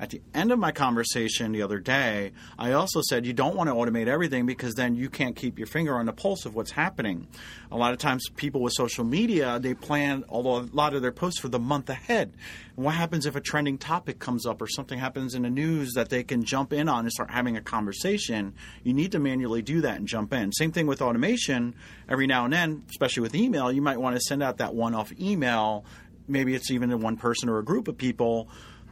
At 0.00 0.08
the 0.08 0.22
end 0.32 0.50
of 0.50 0.58
my 0.58 0.72
conversation 0.72 1.52
the 1.52 1.60
other 1.60 1.78
day, 1.78 2.32
I 2.58 2.72
also 2.72 3.02
said 3.02 3.26
you 3.26 3.34
don't 3.34 3.54
want 3.54 3.68
to 3.68 3.74
automate 3.74 4.06
everything 4.06 4.46
because 4.46 4.74
then 4.74 4.94
you 4.94 5.10
can't 5.10 5.36
keep 5.36 5.58
your 5.58 5.66
finger 5.66 5.98
on 5.98 6.06
the 6.06 6.12
pulse 6.14 6.46
of 6.46 6.54
what's 6.54 6.70
happening. 6.70 7.28
A 7.70 7.76
lot 7.76 7.92
of 7.92 7.98
times, 7.98 8.26
people 8.34 8.62
with 8.62 8.72
social 8.72 9.04
media 9.04 9.58
they 9.60 9.74
plan 9.74 10.24
a 10.30 10.38
lot 10.38 10.94
of 10.94 11.02
their 11.02 11.12
posts 11.12 11.38
for 11.38 11.48
the 11.48 11.58
month 11.58 11.90
ahead. 11.90 12.32
And 12.76 12.86
what 12.86 12.94
happens 12.94 13.26
if 13.26 13.36
a 13.36 13.42
trending 13.42 13.76
topic 13.76 14.18
comes 14.18 14.46
up 14.46 14.62
or 14.62 14.68
something 14.68 14.98
happens 14.98 15.34
in 15.34 15.42
the 15.42 15.50
news 15.50 15.92
that 15.92 16.08
they 16.08 16.24
can 16.24 16.44
jump 16.44 16.72
in 16.72 16.88
on 16.88 17.00
and 17.00 17.12
start 17.12 17.30
having 17.30 17.58
a 17.58 17.60
conversation? 17.60 18.54
You 18.82 18.94
need 18.94 19.12
to 19.12 19.18
manually 19.18 19.60
do 19.60 19.82
that 19.82 19.98
and 19.98 20.08
jump 20.08 20.32
in. 20.32 20.50
Same 20.52 20.72
thing 20.72 20.86
with 20.86 21.02
automation. 21.02 21.74
Every 22.08 22.26
now 22.26 22.44
and 22.44 22.54
then, 22.54 22.84
especially 22.88 23.20
with 23.20 23.34
email, 23.34 23.70
you 23.70 23.82
might 23.82 24.00
want 24.00 24.16
to 24.16 24.20
send 24.22 24.42
out 24.42 24.56
that 24.56 24.74
one-off 24.74 25.12
email. 25.20 25.84
Maybe 26.26 26.54
it's 26.54 26.70
even 26.70 26.88
to 26.88 26.96
one 26.96 27.18
person 27.18 27.50
or 27.50 27.58
a 27.58 27.64
group 27.64 27.86
of 27.86 27.98
people 27.98 28.48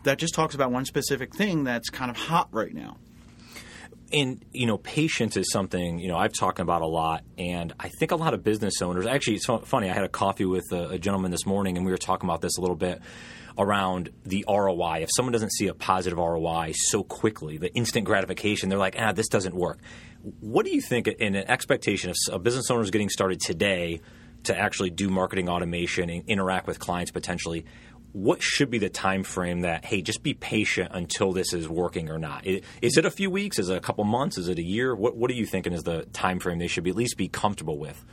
that 0.08 0.18
just 0.18 0.32
talks 0.32 0.54
about 0.54 0.72
one 0.72 0.86
specific 0.86 1.34
thing 1.34 1.64
that's 1.64 1.90
kind 1.90 2.10
of 2.10 2.16
hot 2.16 2.48
right 2.50 2.74
now. 2.74 2.96
And 4.10 4.42
you 4.52 4.66
know, 4.66 4.78
patience 4.78 5.36
is 5.36 5.52
something 5.52 5.98
you 5.98 6.08
know 6.08 6.16
I've 6.16 6.32
talked 6.32 6.60
about 6.60 6.80
a 6.80 6.86
lot, 6.86 7.24
and 7.36 7.74
I 7.78 7.90
think 7.90 8.10
a 8.10 8.16
lot 8.16 8.32
of 8.32 8.42
business 8.42 8.80
owners. 8.80 9.04
Actually, 9.04 9.36
it's 9.36 9.46
funny. 9.66 9.90
I 9.90 9.92
had 9.92 10.04
a 10.04 10.08
coffee 10.08 10.46
with 10.46 10.64
a, 10.72 10.88
a 10.90 10.98
gentleman 10.98 11.30
this 11.30 11.44
morning, 11.44 11.76
and 11.76 11.84
we 11.84 11.92
were 11.92 11.98
talking 11.98 12.26
about 12.26 12.40
this 12.40 12.56
a 12.56 12.62
little 12.62 12.76
bit 12.76 13.02
around 13.58 14.10
the 14.24 14.46
ROI. 14.48 15.00
If 15.02 15.10
someone 15.14 15.32
doesn't 15.32 15.52
see 15.52 15.66
a 15.66 15.74
positive 15.74 16.18
ROI 16.18 16.72
so 16.74 17.02
quickly, 17.02 17.58
the 17.58 17.74
instant 17.74 18.06
gratification, 18.06 18.70
they're 18.70 18.78
like, 18.78 18.96
ah, 18.98 19.12
this 19.12 19.28
doesn't 19.28 19.54
work. 19.54 19.78
What 20.40 20.64
do 20.64 20.74
you 20.74 20.80
think 20.80 21.06
in 21.06 21.34
an 21.34 21.44
expectation 21.50 22.10
of 22.10 22.16
a 22.32 22.38
business 22.38 22.70
owner 22.70 22.82
is 22.82 22.90
getting 22.90 23.10
started 23.10 23.40
today 23.40 24.00
to 24.44 24.56
actually 24.56 24.88
do 24.88 25.10
marketing 25.10 25.50
automation 25.50 26.08
and 26.08 26.22
interact 26.28 26.66
with 26.66 26.78
clients 26.78 27.10
potentially? 27.10 27.66
What 28.18 28.42
should 28.42 28.68
be 28.68 28.78
the 28.78 28.88
time 28.88 29.22
frame 29.22 29.60
that 29.60 29.84
hey 29.84 30.02
just 30.02 30.24
be 30.24 30.34
patient 30.34 30.90
until 30.92 31.32
this 31.32 31.52
is 31.52 31.68
working 31.68 32.10
or 32.10 32.18
not? 32.18 32.44
Is 32.46 32.96
it 32.96 33.04
a 33.04 33.10
few 33.10 33.30
weeks? 33.30 33.58
Is 33.60 33.68
it 33.68 33.76
a 33.76 33.80
couple 33.80 34.02
months? 34.04 34.38
Is 34.38 34.48
it 34.48 34.58
a 34.58 34.62
year? 34.62 34.94
What, 34.94 35.16
what 35.16 35.30
are 35.30 35.34
you 35.34 35.46
thinking 35.46 35.72
is 35.72 35.84
the 35.84 36.04
time 36.06 36.40
frame 36.40 36.58
they 36.58 36.66
should 36.66 36.82
be 36.82 36.90
at 36.90 36.96
least 36.96 37.16
be 37.16 37.28
comfortable 37.28 37.78
with? 37.78 38.04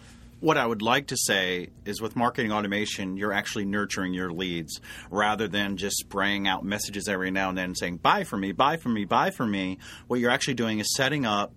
What 0.41 0.57
I 0.57 0.65
would 0.65 0.83
like 0.83 1.07
to 1.07 1.17
say 1.17 1.69
is 1.85 2.01
with 2.01 2.15
marketing 2.15 2.51
automation, 2.51 3.17
you're 3.17 3.33
actually 3.33 3.65
nurturing 3.65 4.13
your 4.13 4.31
leads 4.31 4.79
rather 5.09 5.47
than 5.47 5.75
just 5.75 5.97
spraying 5.97 6.47
out 6.47 6.63
messages 6.63 7.07
every 7.07 7.31
now 7.31 7.49
and 7.49 7.57
then 7.57 7.73
saying, 7.73 7.97
buy 7.97 8.25
for 8.25 8.37
me, 8.37 8.51
buy 8.51 8.77
for 8.77 8.89
me, 8.89 9.05
buy 9.05 9.31
for 9.31 9.45
me. 9.45 9.79
What 10.05 10.19
you're 10.19 10.29
actually 10.29 10.53
doing 10.53 10.77
is 10.77 10.93
setting 10.93 11.25
up 11.25 11.55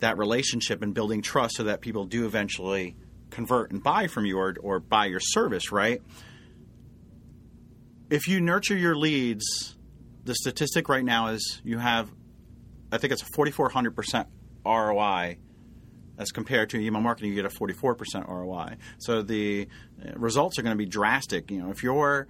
that 0.00 0.18
relationship 0.18 0.82
and 0.82 0.92
building 0.92 1.22
trust 1.22 1.56
so 1.56 1.64
that 1.64 1.80
people 1.80 2.04
do 2.04 2.26
eventually 2.26 2.94
convert 3.30 3.70
and 3.70 3.82
buy 3.82 4.06
from 4.06 4.26
you 4.26 4.36
or, 4.38 4.54
or 4.60 4.80
buy 4.80 5.06
your 5.06 5.20
service, 5.20 5.72
right? 5.72 6.02
If 8.10 8.28
you 8.28 8.40
nurture 8.40 8.76
your 8.76 8.96
leads, 8.96 9.76
the 10.24 10.34
statistic 10.34 10.88
right 10.88 11.04
now 11.04 11.28
is 11.28 11.60
you 11.64 11.78
have, 11.78 12.10
I 12.90 12.98
think 12.98 13.12
it's 13.12 13.22
a 13.22 13.26
4,400% 13.26 14.26
ROI 14.64 15.38
as 16.18 16.32
compared 16.32 16.70
to 16.70 16.78
email 16.78 17.02
marketing, 17.02 17.30
you 17.30 17.36
get 17.36 17.44
a 17.44 17.54
44% 17.54 18.28
ROI. 18.28 18.76
So 18.98 19.22
the 19.22 19.68
uh, 20.02 20.12
results 20.16 20.58
are 20.58 20.62
going 20.62 20.74
to 20.74 20.78
be 20.78 20.86
drastic. 20.86 21.50
You 21.50 21.62
know, 21.62 21.70
if 21.70 21.82
you're 21.82 22.26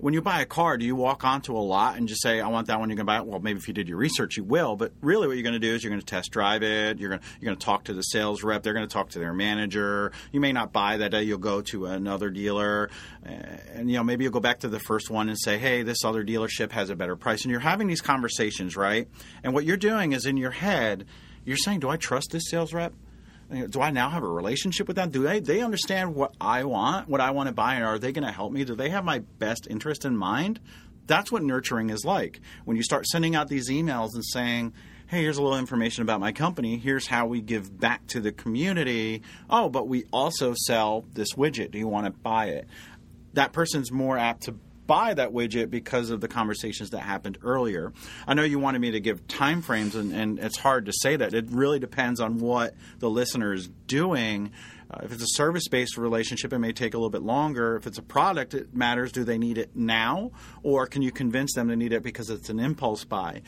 when 0.00 0.14
you 0.14 0.22
buy 0.22 0.40
a 0.40 0.46
car, 0.46 0.76
do 0.76 0.84
you 0.84 0.96
walk 0.96 1.24
onto 1.24 1.56
a 1.56 1.60
lot 1.60 1.96
and 1.96 2.08
just 2.08 2.22
say, 2.22 2.40
"I 2.40 2.48
want 2.48 2.66
that 2.68 2.78
one"? 2.78 2.88
You're 2.88 2.96
going 2.96 3.06
to 3.06 3.12
buy 3.12 3.18
it. 3.18 3.26
Well, 3.26 3.40
maybe 3.40 3.58
if 3.58 3.68
you 3.68 3.74
did 3.74 3.88
your 3.88 3.98
research, 3.98 4.36
you 4.36 4.44
will. 4.44 4.76
But 4.76 4.92
really, 5.00 5.26
what 5.26 5.34
you're 5.34 5.42
going 5.42 5.54
to 5.54 5.58
do 5.58 5.74
is 5.74 5.82
you're 5.82 5.90
going 5.90 6.00
to 6.00 6.06
test 6.06 6.30
drive 6.30 6.62
it. 6.62 6.98
You're 6.98 7.10
going 7.10 7.20
to, 7.20 7.26
you're 7.40 7.48
going 7.48 7.58
to 7.58 7.64
talk 7.64 7.84
to 7.84 7.94
the 7.94 8.02
sales 8.02 8.42
rep. 8.42 8.62
They're 8.62 8.74
going 8.74 8.86
to 8.86 8.92
talk 8.92 9.10
to 9.10 9.18
their 9.18 9.32
manager. 9.32 10.12
You 10.32 10.40
may 10.40 10.52
not 10.52 10.72
buy 10.72 10.96
that 10.98 11.10
day. 11.10 11.22
You'll 11.22 11.38
go 11.38 11.60
to 11.62 11.86
another 11.86 12.30
dealer, 12.30 12.90
eh, 13.24 13.30
and 13.74 13.90
you 13.90 13.96
know 13.96 14.04
maybe 14.04 14.24
you'll 14.24 14.32
go 14.32 14.40
back 14.40 14.60
to 14.60 14.68
the 14.68 14.80
first 14.80 15.10
one 15.10 15.28
and 15.28 15.38
say, 15.38 15.58
"Hey, 15.58 15.82
this 15.82 16.04
other 16.04 16.24
dealership 16.24 16.72
has 16.72 16.90
a 16.90 16.96
better 16.96 17.16
price." 17.16 17.42
And 17.42 17.50
you're 17.50 17.60
having 17.60 17.86
these 17.86 18.00
conversations, 18.02 18.76
right? 18.76 19.08
And 19.42 19.54
what 19.54 19.64
you're 19.64 19.76
doing 19.76 20.12
is 20.12 20.26
in 20.26 20.36
your 20.36 20.50
head, 20.50 21.06
you're 21.44 21.56
saying, 21.56 21.80
"Do 21.80 21.88
I 21.88 21.96
trust 21.96 22.30
this 22.30 22.44
sales 22.48 22.72
rep?" 22.72 22.92
Do 23.52 23.80
I 23.80 23.90
now 23.90 24.10
have 24.10 24.22
a 24.22 24.28
relationship 24.28 24.86
with 24.86 24.96
them? 24.96 25.10
Do 25.10 25.22
they 25.22 25.40
they 25.40 25.60
understand 25.60 26.14
what 26.14 26.34
I 26.40 26.64
want, 26.64 27.08
what 27.08 27.20
I 27.20 27.30
want 27.30 27.48
to 27.48 27.54
buy, 27.54 27.74
and 27.74 27.84
are 27.84 27.98
they 27.98 28.12
going 28.12 28.26
to 28.26 28.32
help 28.32 28.52
me? 28.52 28.64
Do 28.64 28.74
they 28.74 28.90
have 28.90 29.04
my 29.04 29.20
best 29.20 29.66
interest 29.68 30.04
in 30.04 30.16
mind? 30.16 30.60
That's 31.06 31.32
what 31.32 31.42
nurturing 31.42 31.90
is 31.90 32.04
like. 32.04 32.40
When 32.64 32.76
you 32.76 32.82
start 32.82 33.06
sending 33.06 33.34
out 33.34 33.48
these 33.48 33.68
emails 33.68 34.14
and 34.14 34.24
saying, 34.24 34.72
hey, 35.08 35.22
here's 35.22 35.36
a 35.36 35.42
little 35.42 35.58
information 35.58 36.02
about 36.02 36.20
my 36.20 36.32
company. 36.32 36.78
Here's 36.78 37.06
how 37.06 37.26
we 37.26 37.42
give 37.42 37.78
back 37.78 38.06
to 38.08 38.20
the 38.20 38.32
community. 38.32 39.22
Oh, 39.50 39.68
but 39.68 39.86
we 39.88 40.04
also 40.12 40.54
sell 40.66 41.04
this 41.12 41.34
widget. 41.34 41.72
Do 41.72 41.78
you 41.78 41.88
want 41.88 42.06
to 42.06 42.12
buy 42.12 42.46
it? 42.46 42.66
That 43.34 43.52
person's 43.52 43.92
more 43.92 44.16
apt 44.16 44.44
to 44.44 44.54
buy 44.86 45.14
that 45.14 45.30
widget 45.30 45.70
because 45.70 46.10
of 46.10 46.20
the 46.20 46.28
conversations 46.28 46.90
that 46.90 47.00
happened 47.00 47.38
earlier. 47.42 47.92
I 48.26 48.34
know 48.34 48.42
you 48.42 48.58
wanted 48.58 48.80
me 48.80 48.92
to 48.92 49.00
give 49.00 49.26
time 49.28 49.62
frames, 49.62 49.94
and, 49.94 50.12
and 50.12 50.38
it's 50.38 50.58
hard 50.58 50.86
to 50.86 50.92
say 50.92 51.16
that. 51.16 51.34
It 51.34 51.50
really 51.50 51.78
depends 51.78 52.20
on 52.20 52.38
what 52.38 52.74
the 52.98 53.10
listener 53.10 53.52
is 53.52 53.68
doing. 53.86 54.52
Uh, 54.90 55.00
if 55.04 55.12
it's 55.12 55.22
a 55.22 55.36
service 55.36 55.68
based 55.68 55.96
relationship, 55.96 56.52
it 56.52 56.58
may 56.58 56.72
take 56.72 56.94
a 56.94 56.96
little 56.96 57.10
bit 57.10 57.22
longer. 57.22 57.76
If 57.76 57.86
it's 57.86 57.98
a 57.98 58.02
product, 58.02 58.54
it 58.54 58.74
matters 58.74 59.12
do 59.12 59.24
they 59.24 59.38
need 59.38 59.58
it 59.58 59.70
now, 59.74 60.32
or 60.62 60.86
can 60.86 61.02
you 61.02 61.12
convince 61.12 61.54
them 61.54 61.68
to 61.68 61.76
need 61.76 61.92
it 61.92 62.02
because 62.02 62.30
it's 62.30 62.50
an 62.50 62.60
impulse 62.60 63.04
buy? 63.04 63.42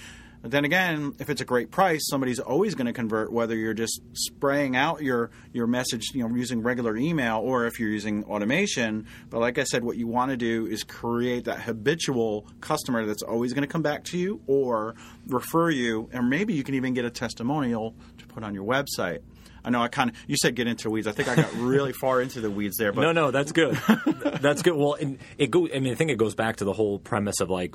But 0.45 0.51
then 0.51 0.67
again, 0.67 1.15
if 1.19 1.31
it's 1.31 1.41
a 1.41 1.47
great 1.47 1.71
price, 1.71 2.03
somebody's 2.07 2.39
always 2.39 2.75
going 2.75 2.87
to 2.87 2.93
convert 2.93 3.33
whether 3.33 3.57
you're 3.57 3.73
just 3.73 4.03
spraying 4.13 4.77
out 4.77 5.01
your 5.01 5.31
your 5.55 5.67
message, 5.67 6.11
you 6.13 6.23
know, 6.23 6.35
using 6.37 6.61
regular 6.61 6.99
email 6.99 7.39
or 7.39 7.65
if 7.65 7.81
you're 7.81 7.89
using 7.89 8.25
automation. 8.25 9.07
But 9.31 9.41
like 9.41 9.57
I 9.57 9.65
said, 9.65 9.83
what 9.83 9.97
you 9.97 10.07
want 10.07 10.33
to 10.33 10.37
do 10.37 10.67
is 10.67 10.85
create 10.85 11.47
that 11.47 11.63
habitual 11.63 12.47
customer 12.61 13.07
that's 13.07 13.23
always 13.23 13.55
going 13.55 13.67
to 13.67 13.73
come 13.73 13.81
back 13.81 14.05
to 14.05 14.19
you 14.19 14.43
or 14.47 14.97
refer 15.29 15.71
you, 15.71 16.11
and 16.13 16.29
maybe 16.29 16.53
you 16.53 16.63
can 16.63 16.75
even 16.75 16.93
get 16.93 17.07
a 17.07 17.11
testimonial 17.11 17.95
to 18.19 18.27
put 18.27 18.45
on 18.45 18.53
your 18.53 18.67
website. 18.67 19.21
I 19.65 19.71
know 19.71 19.81
I 19.81 19.89
kind 19.89 20.11
of 20.11 20.17
you 20.27 20.37
said 20.37 20.55
get 20.57 20.67
into 20.67 20.91
weeds. 20.91 21.07
I 21.07 21.13
think 21.13 21.31
I 21.31 21.37
got 21.37 21.55
really 21.55 21.93
far 22.03 22.21
into 22.21 22.43
the 22.43 22.51
weeds 22.51 22.77
there. 22.77 22.93
But 22.93 23.01
no, 23.01 23.13
no, 23.13 23.31
that's 23.31 23.53
good. 23.53 23.77
that's 24.43 24.61
good. 24.61 24.75
Well, 24.75 24.93
and 24.93 25.19
it 25.39 25.51
go. 25.51 25.67
I 25.75 25.81
mean, 25.81 25.93
I 25.93 25.95
think 25.95 26.11
it 26.11 26.19
goes 26.19 26.35
back 26.35 26.57
to 26.57 26.67
the 26.67 26.75
whole 26.75 26.99
premise 26.99 27.41
of 27.41 27.49
like 27.49 27.75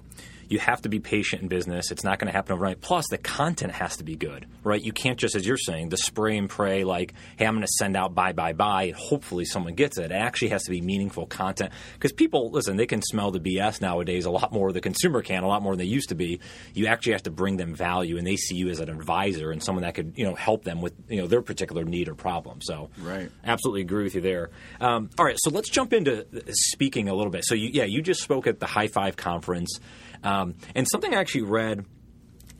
you 0.49 0.57
have 0.57 0.81
to 0.81 0.89
be 0.89 0.99
patient 0.99 1.43
in 1.43 1.47
business. 1.47 1.91
It's 1.91 2.03
not 2.03 2.17
going 2.17 2.25
to 2.25 2.33
happen 2.35 2.53
overnight. 2.53 2.81
Plus, 2.81 3.05
the 3.09 3.19
content 3.19 3.71
has 3.71 3.97
to 3.97 4.03
be 4.03 4.15
good, 4.15 4.47
right? 4.63 4.81
You 4.81 4.91
can't 4.91 5.17
just, 5.17 5.35
as 5.35 5.45
you're 5.45 5.57
saying, 5.57 5.89
the 5.89 5.97
spray 5.97 6.38
and 6.38 6.49
pray 6.49 6.83
like, 6.83 7.13
hey, 7.38 7.45
I'm 7.45 7.53
going 7.53 7.65
to 7.65 7.71
send 7.77 7.95
out 7.95 8.15
buy, 8.15 8.33
buy, 8.33 8.53
buy, 8.53 8.83
and 8.83 8.95
hopefully 8.95 9.45
someone 9.45 9.75
gets 9.75 9.99
it. 9.99 10.05
It 10.05 10.15
actually 10.15 10.49
has 10.49 10.63
to 10.63 10.71
be 10.71 10.81
meaningful 10.81 11.27
content 11.27 11.71
because 11.93 12.12
people, 12.12 12.49
listen, 12.49 12.77
they 12.77 12.88
can 12.88 13.03
smell 13.03 13.29
the 13.29 13.39
BS 13.39 13.79
nowadays 13.79 14.25
a 14.25 14.31
lot 14.31 14.51
more. 14.51 14.71
The 14.71 14.81
consumer 14.81 15.21
can 15.21 15.43
a 15.43 15.47
lot 15.47 15.62
more 15.62 15.73
than 15.73 15.79
they 15.79 15.85
used 15.85 16.09
to 16.09 16.15
be. 16.15 16.39
You 16.73 16.88
actually 16.88 17.13
have 17.13 17.23
to 17.23 17.31
bring 17.31 17.57
them 17.57 17.75
value, 17.75 18.17
and 18.17 18.25
they 18.25 18.35
see 18.35 18.55
you 18.55 18.69
as 18.69 18.79
an 18.79 18.89
advisor 18.89 19.51
and 19.51 19.63
someone 19.63 19.83
that 19.83 19.93
could, 19.93 20.13
you 20.15 20.25
know, 20.25 20.33
help 20.33 20.63
them 20.63 20.81
with, 20.81 20.93
you 21.07 21.21
know, 21.21 21.27
their 21.27 21.43
particular 21.43 21.83
need 21.83 22.09
or 22.09 22.15
problem. 22.15 22.59
So, 22.62 22.89
right, 23.01 23.29
absolutely 23.43 23.81
agree 23.81 24.03
with 24.03 24.15
you 24.15 24.21
there. 24.21 24.49
Um, 24.81 25.12
all 25.19 25.25
right, 25.25 25.38
so 25.38 25.51
let's 25.51 25.69
jump 25.69 25.93
into 25.93 26.25
speaking 26.53 27.07
a 27.07 27.13
little 27.13 27.31
bit. 27.31 27.45
So, 27.45 27.53
you, 27.53 27.69
yeah, 27.71 27.83
you 27.83 28.01
just 28.01 28.21
spoke 28.23 28.47
at 28.47 28.59
the 28.59 28.65
High 28.65 28.88
Five 28.88 29.15
conference. 29.15 29.79
Um, 30.23 30.38
and 30.75 30.88
something 30.89 31.13
I 31.13 31.19
actually 31.19 31.43
read, 31.43 31.86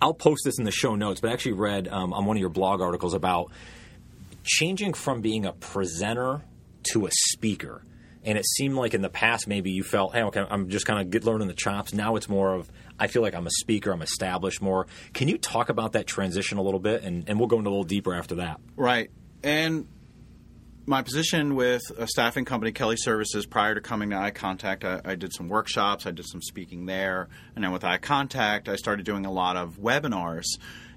I'll 0.02 0.14
post 0.14 0.42
this 0.46 0.58
in 0.58 0.66
the 0.66 0.72
show 0.72 0.96
notes, 0.96 1.20
but 1.22 1.30
I 1.30 1.34
actually 1.34 1.54
read 1.54 1.88
um, 1.88 2.14
on 2.14 2.26
one 2.26 2.38
of 2.38 2.42
your 2.42 2.50
blog 2.50 2.82
articles 2.82 3.14
about 3.14 3.52
changing 4.44 4.94
from 4.94 5.22
being 5.22 5.46
a 5.46 5.52
presenter 5.54 6.42
to 6.92 7.06
a 7.06 7.10
speaker. 7.12 7.84
And 8.24 8.38
it 8.38 8.46
seemed 8.46 8.76
like 8.76 8.94
in 8.94 9.02
the 9.02 9.10
past, 9.10 9.48
maybe 9.48 9.72
you 9.72 9.84
felt, 9.84 10.14
hey, 10.14 10.24
okay, 10.24 10.46
I'm 10.50 10.70
just 10.70 10.86
kind 10.86 11.16
of 11.16 11.26
learning 11.26 11.48
the 11.48 11.54
chops. 11.54 11.94
Now 11.94 12.16
it's 12.16 12.28
more 12.28 12.54
of, 12.54 12.70
I 13.00 13.08
feel 13.08 13.22
like 13.22 13.34
I'm 13.34 13.48
a 13.48 13.52
speaker, 13.52 13.92
I'm 13.92 14.02
established 14.02 14.62
more. 14.62 14.88
Can 15.14 15.28
you 15.30 15.38
talk 15.38 15.70
about 15.70 15.94
that 15.94 16.06
transition 16.06 16.58
a 16.58 16.62
little 16.62 16.82
bit? 16.82 17.04
And, 17.04 17.30
and 17.30 17.40
we'll 17.40 17.48
go 17.48 17.58
into 17.58 17.70
a 17.70 17.72
little 17.72 17.86
deeper 17.86 18.14
after 18.14 18.36
that. 18.36 18.60
Right. 18.76 19.10
And 19.42 19.88
my 20.90 21.04
position 21.04 21.54
with 21.54 21.84
a 22.00 22.08
staffing 22.08 22.46
company, 22.46 22.72
Kelly 22.72 22.98
Services, 22.98 23.46
prior 23.46 23.76
to 23.76 23.80
coming 23.80 24.10
to 24.10 24.16
iContact, 24.16 24.84
I, 24.84 25.12
I, 25.12 25.14
did 25.14 25.32
some 25.32 25.48
workshops, 25.48 26.08
I 26.08 26.12
did 26.12 26.26
some 26.26 26.42
speaking 26.42 26.88
there, 26.88 27.30
and 27.56 27.64
then 27.64 27.72
with 27.72 27.84
iContact, 27.84 28.68
I 28.68 28.76
started 28.76 29.06
doing 29.06 29.28
a 29.28 29.32
lot 29.32 29.56
of 29.56 29.78
webinars 29.78 30.46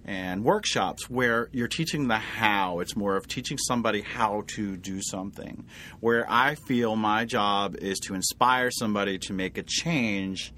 and 0.06 0.44
workshops 0.44 1.10
where 1.10 1.50
you're 1.52 1.68
teaching 1.68 2.08
the 2.08 2.16
how. 2.16 2.80
It's 2.80 2.96
more 2.96 3.16
of 3.16 3.28
teaching 3.28 3.58
somebody 3.58 4.00
how 4.00 4.44
to 4.54 4.78
do 4.78 5.02
something. 5.02 5.66
Where 6.00 6.24
I 6.26 6.54
feel 6.54 6.96
my 6.96 7.26
job 7.26 7.76
is 7.76 7.98
to 8.00 8.14
inspire 8.14 8.70
somebody 8.70 9.18
to 9.18 9.34
make 9.34 9.58
a 9.58 9.62
change 9.62 10.54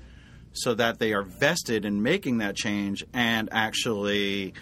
so 0.52 0.74
that 0.74 1.00
they 1.00 1.12
are 1.12 1.24
vested 1.24 1.84
in 1.84 2.04
making 2.04 2.38
that 2.38 2.54
change 2.54 3.04
and 3.12 3.48
actually 3.50 4.54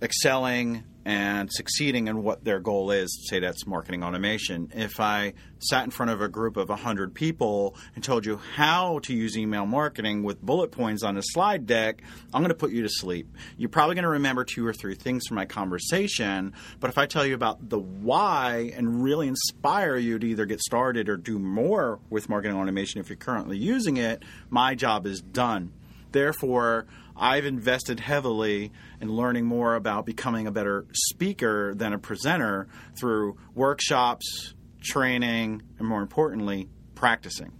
excelling 0.00 0.84
and 1.08 1.50
succeeding 1.50 2.06
in 2.06 2.22
what 2.22 2.44
their 2.44 2.60
goal 2.60 2.90
is, 2.90 3.26
say 3.30 3.40
that's 3.40 3.66
marketing 3.66 4.04
automation. 4.04 4.70
If 4.74 5.00
I 5.00 5.32
sat 5.58 5.84
in 5.84 5.90
front 5.90 6.10
of 6.10 6.20
a 6.20 6.28
group 6.28 6.58
of 6.58 6.68
100 6.68 7.14
people 7.14 7.76
and 7.94 8.04
told 8.04 8.26
you 8.26 8.36
how 8.56 8.98
to 9.04 9.14
use 9.14 9.34
email 9.34 9.64
marketing 9.64 10.22
with 10.22 10.42
bullet 10.42 10.70
points 10.70 11.02
on 11.02 11.16
a 11.16 11.22
slide 11.22 11.64
deck, 11.64 12.02
I'm 12.34 12.42
going 12.42 12.50
to 12.50 12.54
put 12.54 12.72
you 12.72 12.82
to 12.82 12.90
sleep. 12.90 13.34
You're 13.56 13.70
probably 13.70 13.94
going 13.94 14.02
to 14.02 14.10
remember 14.10 14.44
two 14.44 14.66
or 14.66 14.74
three 14.74 14.96
things 14.96 15.26
from 15.26 15.36
my 15.36 15.46
conversation, 15.46 16.52
but 16.78 16.90
if 16.90 16.98
I 16.98 17.06
tell 17.06 17.24
you 17.24 17.34
about 17.34 17.70
the 17.70 17.78
why 17.78 18.74
and 18.76 19.02
really 19.02 19.28
inspire 19.28 19.96
you 19.96 20.18
to 20.18 20.26
either 20.26 20.44
get 20.44 20.60
started 20.60 21.08
or 21.08 21.16
do 21.16 21.38
more 21.38 22.00
with 22.10 22.28
marketing 22.28 22.58
automation 22.58 23.00
if 23.00 23.08
you're 23.08 23.16
currently 23.16 23.56
using 23.56 23.96
it, 23.96 24.22
my 24.50 24.74
job 24.74 25.06
is 25.06 25.22
done. 25.22 25.72
Therefore, 26.12 26.86
I've 27.18 27.44
invested 27.44 28.00
heavily 28.00 28.72
in 29.00 29.12
learning 29.12 29.44
more 29.44 29.74
about 29.74 30.06
becoming 30.06 30.46
a 30.46 30.52
better 30.52 30.86
speaker 30.92 31.74
than 31.74 31.92
a 31.92 31.98
presenter 31.98 32.68
through 32.98 33.36
workshops, 33.54 34.54
training, 34.80 35.62
and 35.78 35.88
more 35.88 36.00
importantly, 36.00 36.68
practicing. 36.94 37.52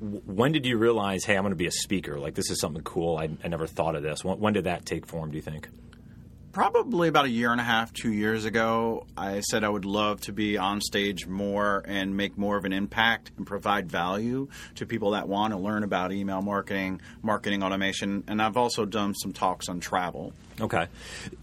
When 0.00 0.52
did 0.52 0.66
you 0.66 0.76
realize, 0.76 1.24
hey, 1.24 1.36
I'm 1.36 1.42
going 1.42 1.52
to 1.52 1.56
be 1.56 1.66
a 1.66 1.70
speaker? 1.70 2.18
Like, 2.18 2.34
this 2.34 2.50
is 2.50 2.60
something 2.60 2.82
cool. 2.82 3.16
I, 3.16 3.30
I 3.42 3.48
never 3.48 3.66
thought 3.66 3.94
of 3.94 4.02
this. 4.02 4.24
When, 4.24 4.38
when 4.40 4.52
did 4.52 4.64
that 4.64 4.84
take 4.84 5.06
form, 5.06 5.30
do 5.30 5.36
you 5.36 5.42
think? 5.42 5.68
Probably 6.54 7.08
about 7.08 7.24
a 7.24 7.28
year 7.28 7.50
and 7.50 7.60
a 7.60 7.64
half, 7.64 7.92
two 7.92 8.12
years 8.12 8.44
ago, 8.44 9.04
I 9.16 9.40
said 9.40 9.64
I 9.64 9.68
would 9.68 9.84
love 9.84 10.20
to 10.22 10.32
be 10.32 10.56
on 10.56 10.80
stage 10.80 11.26
more 11.26 11.82
and 11.84 12.16
make 12.16 12.38
more 12.38 12.56
of 12.56 12.64
an 12.64 12.72
impact 12.72 13.32
and 13.36 13.44
provide 13.44 13.90
value 13.90 14.46
to 14.76 14.86
people 14.86 15.10
that 15.10 15.26
want 15.28 15.52
to 15.52 15.58
learn 15.58 15.82
about 15.82 16.12
email 16.12 16.42
marketing, 16.42 17.00
marketing 17.22 17.64
automation, 17.64 18.22
and 18.28 18.40
I've 18.40 18.56
also 18.56 18.84
done 18.84 19.14
some 19.14 19.32
talks 19.32 19.68
on 19.68 19.80
travel. 19.80 20.32
Okay. 20.60 20.86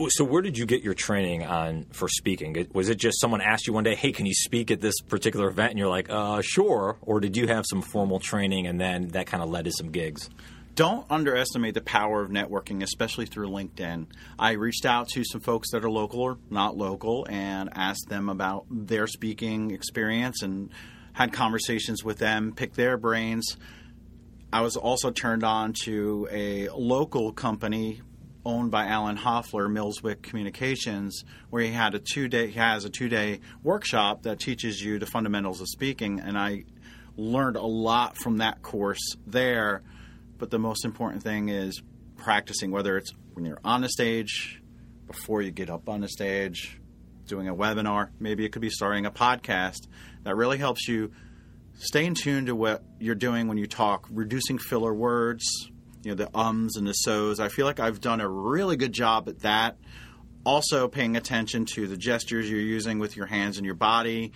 So 0.08 0.24
where 0.24 0.42
did 0.42 0.58
you 0.58 0.66
get 0.66 0.82
your 0.82 0.94
training 0.94 1.44
on 1.46 1.88
for 1.92 2.08
speaking? 2.08 2.66
Was 2.72 2.88
it 2.88 2.96
just 2.96 3.20
someone 3.20 3.42
asked 3.42 3.68
you 3.68 3.74
one 3.74 3.84
day, 3.84 3.96
"Hey, 3.96 4.14
can 4.14 4.26
you 4.26 4.34
speak 4.34 4.72
at 4.72 4.80
this 4.80 5.02
particular 5.02 5.50
event?" 5.50 5.72
and 5.72 5.80
you're 5.80 5.90
like, 5.90 6.10
"Uh, 6.10 6.42
sure," 6.42 6.98
or 7.02 7.20
did 7.20 7.36
you 7.36 7.48
have 7.48 7.66
some 7.70 7.82
formal 7.82 8.20
training 8.20 8.66
and 8.66 8.80
then 8.80 9.10
that 9.10 9.28
kind 9.28 9.44
of 9.44 9.50
led 9.50 9.66
to 9.66 9.72
some 9.74 9.92
gigs? 9.92 10.30
Don't 10.76 11.06
underestimate 11.10 11.74
the 11.74 11.82
power 11.82 12.22
of 12.22 12.30
networking, 12.30 12.84
especially 12.84 13.26
through 13.26 13.50
LinkedIn. 13.50 14.08
I 14.40 14.54
reached 14.54 14.86
out 14.86 15.10
to 15.10 15.24
some 15.24 15.42
folks 15.42 15.72
that 15.72 15.84
are 15.84 15.90
local 15.90 16.22
or 16.22 16.38
not 16.50 16.78
local 16.78 17.26
and 17.30 17.70
asked 17.74 18.08
them 18.08 18.30
about 18.30 18.66
their 18.70 19.08
speaking 19.08 19.72
experience 19.72 20.42
and 20.42 20.70
had 21.14 21.34
conversations 21.34 22.04
with 22.04 22.20
them, 22.20 22.54
picked 22.56 22.76
their 22.76 22.98
brains. 22.98 23.58
I 24.54 24.62
was 24.62 24.76
also 24.76 25.12
turned 25.12 25.44
on 25.44 25.74
to 25.84 26.28
a 26.32 26.70
local 26.70 27.32
company 27.34 28.02
owned 28.46 28.72
by 28.72 28.88
Alan 28.88 29.18
Hoffler, 29.18 29.70
Millswick 29.70 30.22
Communications, 30.22 31.24
where 31.50 31.62
he 31.62 31.72
had 31.72 31.96
a 31.96 32.00
two 32.00 32.28
day 32.28 32.48
he 32.48 32.60
has 32.60 32.86
a 32.86 32.90
two 32.90 33.08
day 33.08 33.40
workshop 33.64 34.24
that 34.24 34.40
teaches 34.40 34.82
you 34.82 35.00
the 35.00 35.06
fundamentals 35.06 35.62
of 35.62 35.68
speaking, 35.68 36.20
and 36.20 36.38
I 36.38 36.66
learned 37.18 37.56
a 37.56 37.66
lot 37.66 38.18
from 38.18 38.38
that 38.38 38.62
course 38.62 39.16
there 39.28 39.84
but 40.42 40.50
the 40.50 40.58
most 40.58 40.86
important 40.86 41.22
thing 41.22 41.50
is 41.50 41.84
practicing, 42.18 42.72
whether 42.72 42.98
it's 42.98 43.14
when 43.36 43.46
you're 43.46 43.62
on 43.64 43.82
the 43.82 43.90
stage, 43.90 44.60
before 45.06 45.44
you 45.44 45.52
get 45.52 45.70
up 45.70 45.88
on 45.88 46.02
the 46.02 46.10
stage, 46.10 46.82
doing 47.28 47.48
a 47.48 47.54
webinar, 47.54 48.10
maybe 48.20 48.44
it 48.44 48.52
could 48.52 48.64
be 48.64 48.72
starting 48.72 49.06
a 49.06 49.12
podcast. 49.12 49.88
That 50.24 50.36
really 50.36 50.58
helps 50.58 50.88
you 50.88 51.12
stay 51.76 52.08
in 52.08 52.16
tune 52.16 52.48
to 52.48 52.56
what 52.56 52.84
you're 53.00 53.14
doing 53.14 53.50
when 53.50 53.60
you 53.60 53.68
talk, 53.68 54.08
reducing 54.10 54.58
filler 54.58 54.92
words, 54.92 55.46
you 56.02 56.10
know, 56.10 56.16
the 56.16 56.36
ums 56.36 56.76
and 56.76 56.88
the 56.88 56.94
so's. 56.94 57.40
I 57.40 57.50
feel 57.50 57.68
like 57.68 57.80
I've 57.80 58.02
done 58.02 58.20
a 58.20 58.28
really 58.28 58.78
good 58.78 58.94
job 58.94 59.30
at 59.30 59.42
that. 59.42 59.78
Also, 60.44 60.88
paying 60.88 61.18
attention 61.18 61.66
to 61.76 61.86
the 61.86 61.98
gestures 61.98 62.50
you're 62.50 62.60
using 62.60 62.98
with 62.98 63.16
your 63.16 63.28
hands 63.28 63.58
and 63.58 63.66
your 63.66 63.76
body 63.76 64.32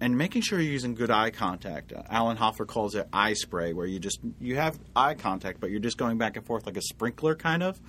and 0.00 0.16
making 0.16 0.42
sure 0.42 0.60
you're 0.60 0.72
using 0.72 0.94
good 0.94 1.10
eye 1.10 1.30
contact. 1.30 1.92
Uh, 1.92 2.02
Alan 2.08 2.36
Hoffer 2.36 2.66
calls 2.66 2.94
it 2.94 3.08
eye 3.12 3.32
spray, 3.32 3.72
where 3.72 3.86
you 3.86 3.98
just 3.98 4.20
you 4.40 4.56
have 4.56 4.78
eye 4.94 5.14
contact, 5.14 5.60
but 5.60 5.70
you're 5.70 5.80
just 5.80 5.96
going 5.96 6.18
back 6.18 6.36
and 6.36 6.46
forth 6.46 6.66
like 6.66 6.76
a 6.76 6.82
sprinkler, 6.82 7.34
kind 7.34 7.62
of. 7.62 7.80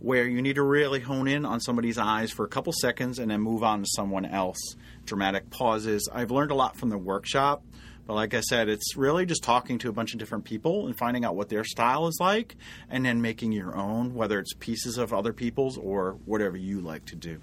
Where 0.00 0.26
you 0.26 0.42
need 0.42 0.56
to 0.56 0.62
really 0.62 1.00
hone 1.00 1.28
in 1.28 1.46
on 1.46 1.60
somebody's 1.60 1.96
eyes 1.96 2.30
for 2.30 2.44
a 2.44 2.48
couple 2.48 2.72
seconds 2.72 3.18
and 3.18 3.30
then 3.30 3.40
move 3.40 3.62
on 3.62 3.80
to 3.80 3.88
someone 3.94 4.26
else. 4.26 4.58
Dramatic 5.06 5.48
pauses. 5.48 6.08
I've 6.12 6.30
learned 6.30 6.50
a 6.50 6.54
lot 6.54 6.76
from 6.76 6.90
the 6.90 6.98
workshop, 6.98 7.62
but 8.06 8.14
like 8.14 8.34
I 8.34 8.40
said, 8.40 8.68
it's 8.68 8.96
really 8.96 9.24
just 9.24 9.42
talking 9.42 9.78
to 9.78 9.88
a 9.88 9.92
bunch 9.92 10.12
of 10.12 10.18
different 10.18 10.44
people 10.44 10.86
and 10.86 10.98
finding 10.98 11.24
out 11.24 11.36
what 11.36 11.48
their 11.48 11.64
style 11.64 12.06
is 12.06 12.18
like, 12.20 12.56
and 12.90 13.06
then 13.06 13.22
making 13.22 13.52
your 13.52 13.74
own, 13.74 14.14
whether 14.14 14.38
it's 14.38 14.52
pieces 14.54 14.98
of 14.98 15.14
other 15.14 15.32
people's 15.32 15.78
or 15.78 16.18
whatever 16.26 16.56
you 16.56 16.80
like 16.80 17.06
to 17.06 17.16
do 17.16 17.40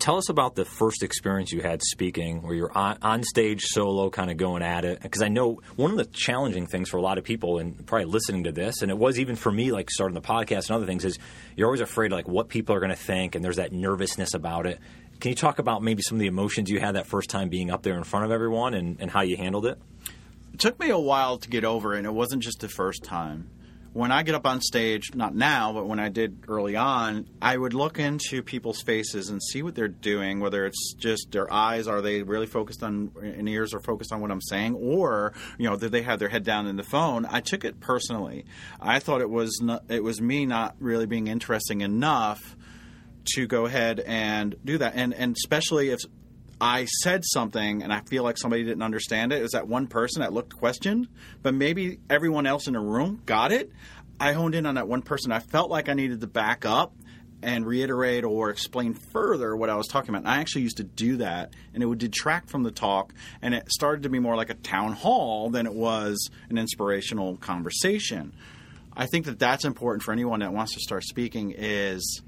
tell 0.00 0.16
us 0.16 0.28
about 0.28 0.54
the 0.54 0.64
first 0.64 1.02
experience 1.02 1.52
you 1.52 1.60
had 1.60 1.82
speaking, 1.82 2.42
where 2.42 2.54
you're 2.54 2.76
on, 2.76 2.98
on 3.02 3.22
stage 3.22 3.62
solo, 3.64 4.10
kind 4.10 4.30
of 4.30 4.36
going 4.36 4.62
at 4.62 4.84
it. 4.84 5.00
Because 5.00 5.22
I 5.22 5.28
know 5.28 5.60
one 5.76 5.90
of 5.90 5.98
the 5.98 6.06
challenging 6.06 6.66
things 6.66 6.88
for 6.88 6.96
a 6.96 7.02
lot 7.02 7.18
of 7.18 7.24
people, 7.24 7.58
and 7.58 7.86
probably 7.86 8.06
listening 8.06 8.44
to 8.44 8.52
this, 8.52 8.82
and 8.82 8.90
it 8.90 8.98
was 8.98 9.20
even 9.20 9.36
for 9.36 9.52
me, 9.52 9.70
like 9.70 9.90
starting 9.90 10.14
the 10.14 10.20
podcast 10.20 10.68
and 10.68 10.70
other 10.72 10.86
things, 10.86 11.04
is 11.04 11.18
you're 11.54 11.68
always 11.68 11.82
afraid 11.82 12.10
like 12.10 12.26
what 12.26 12.48
people 12.48 12.74
are 12.74 12.80
going 12.80 12.90
to 12.90 12.96
think, 12.96 13.34
and 13.34 13.44
there's 13.44 13.56
that 13.56 13.72
nervousness 13.72 14.34
about 14.34 14.66
it. 14.66 14.80
Can 15.20 15.28
you 15.28 15.36
talk 15.36 15.58
about 15.58 15.82
maybe 15.82 16.02
some 16.02 16.16
of 16.16 16.20
the 16.20 16.28
emotions 16.28 16.70
you 16.70 16.80
had 16.80 16.94
that 16.94 17.06
first 17.06 17.28
time 17.28 17.50
being 17.50 17.70
up 17.70 17.82
there 17.82 17.96
in 17.96 18.04
front 18.04 18.24
of 18.24 18.32
everyone, 18.32 18.74
and, 18.74 18.96
and 19.00 19.10
how 19.10 19.20
you 19.20 19.36
handled 19.36 19.66
it? 19.66 19.78
It 20.54 20.58
took 20.58 20.80
me 20.80 20.88
a 20.88 20.98
while 20.98 21.36
to 21.38 21.48
get 21.48 21.64
over 21.64 21.94
it, 21.94 21.98
and 21.98 22.06
it 22.06 22.14
wasn't 22.14 22.42
just 22.42 22.60
the 22.60 22.68
first 22.68 23.04
time 23.04 23.50
when 23.92 24.12
I 24.12 24.22
get 24.22 24.36
up 24.36 24.46
on 24.46 24.60
stage, 24.60 25.14
not 25.14 25.34
now, 25.34 25.72
but 25.72 25.86
when 25.86 25.98
I 25.98 26.08
did 26.08 26.44
early 26.46 26.76
on, 26.76 27.28
I 27.42 27.56
would 27.56 27.74
look 27.74 27.98
into 27.98 28.42
people's 28.42 28.82
faces 28.82 29.30
and 29.30 29.42
see 29.42 29.62
what 29.62 29.74
they're 29.74 29.88
doing, 29.88 30.38
whether 30.38 30.64
it's 30.64 30.94
just 30.94 31.32
their 31.32 31.52
eyes, 31.52 31.88
are 31.88 32.00
they 32.00 32.22
really 32.22 32.46
focused 32.46 32.84
on, 32.84 33.10
and 33.20 33.48
ears 33.48 33.74
are 33.74 33.80
focused 33.80 34.12
on 34.12 34.20
what 34.20 34.30
I'm 34.30 34.40
saying, 34.40 34.76
or, 34.76 35.32
you 35.58 35.68
know, 35.68 35.76
did 35.76 35.90
they 35.90 36.02
have 36.02 36.20
their 36.20 36.28
head 36.28 36.44
down 36.44 36.68
in 36.68 36.76
the 36.76 36.84
phone? 36.84 37.26
I 37.28 37.40
took 37.40 37.64
it 37.64 37.80
personally. 37.80 38.44
I 38.80 39.00
thought 39.00 39.20
it 39.20 39.30
was, 39.30 39.58
not, 39.60 39.84
it 39.88 40.04
was 40.04 40.20
me 40.20 40.46
not 40.46 40.76
really 40.78 41.06
being 41.06 41.26
interesting 41.26 41.80
enough 41.80 42.56
to 43.34 43.46
go 43.46 43.66
ahead 43.66 44.00
and 44.00 44.54
do 44.64 44.78
that. 44.78 44.94
And, 44.94 45.12
and 45.14 45.36
especially 45.36 45.90
if 45.90 46.00
I 46.60 46.84
said 46.84 47.24
something 47.24 47.82
and 47.82 47.92
I 47.92 48.00
feel 48.02 48.22
like 48.22 48.36
somebody 48.36 48.64
didn't 48.64 48.82
understand 48.82 49.32
it. 49.32 49.38
It 49.38 49.42
was 49.42 49.52
that 49.52 49.66
one 49.66 49.86
person 49.86 50.20
that 50.20 50.32
looked 50.32 50.54
questioned, 50.56 51.08
but 51.42 51.54
maybe 51.54 52.00
everyone 52.10 52.46
else 52.46 52.66
in 52.66 52.74
the 52.74 52.80
room 52.80 53.22
got 53.24 53.50
it. 53.50 53.70
I 54.18 54.34
honed 54.34 54.54
in 54.54 54.66
on 54.66 54.74
that 54.74 54.86
one 54.86 55.00
person. 55.00 55.32
I 55.32 55.38
felt 55.38 55.70
like 55.70 55.88
I 55.88 55.94
needed 55.94 56.20
to 56.20 56.26
back 56.26 56.66
up 56.66 56.92
and 57.42 57.66
reiterate 57.66 58.24
or 58.24 58.50
explain 58.50 58.92
further 58.92 59.56
what 59.56 59.70
I 59.70 59.76
was 59.76 59.86
talking 59.86 60.10
about. 60.10 60.18
And 60.18 60.28
I 60.28 60.40
actually 60.40 60.62
used 60.62 60.76
to 60.76 60.84
do 60.84 61.16
that, 61.18 61.54
and 61.72 61.82
it 61.82 61.86
would 61.86 61.98
detract 61.98 62.50
from 62.50 62.62
the 62.62 62.70
talk, 62.70 63.14
and 63.40 63.54
it 63.54 63.70
started 63.70 64.02
to 64.02 64.10
be 64.10 64.18
more 64.18 64.36
like 64.36 64.50
a 64.50 64.54
town 64.54 64.92
hall 64.92 65.48
than 65.48 65.66
it 65.66 65.72
was 65.72 66.28
an 66.50 66.58
inspirational 66.58 67.38
conversation. 67.38 68.34
I 68.94 69.06
think 69.06 69.24
that 69.24 69.38
that's 69.38 69.64
important 69.64 70.02
for 70.02 70.12
anyone 70.12 70.40
that 70.40 70.52
wants 70.52 70.74
to 70.74 70.80
start 70.80 71.04
speaking 71.04 71.54
is 71.56 72.20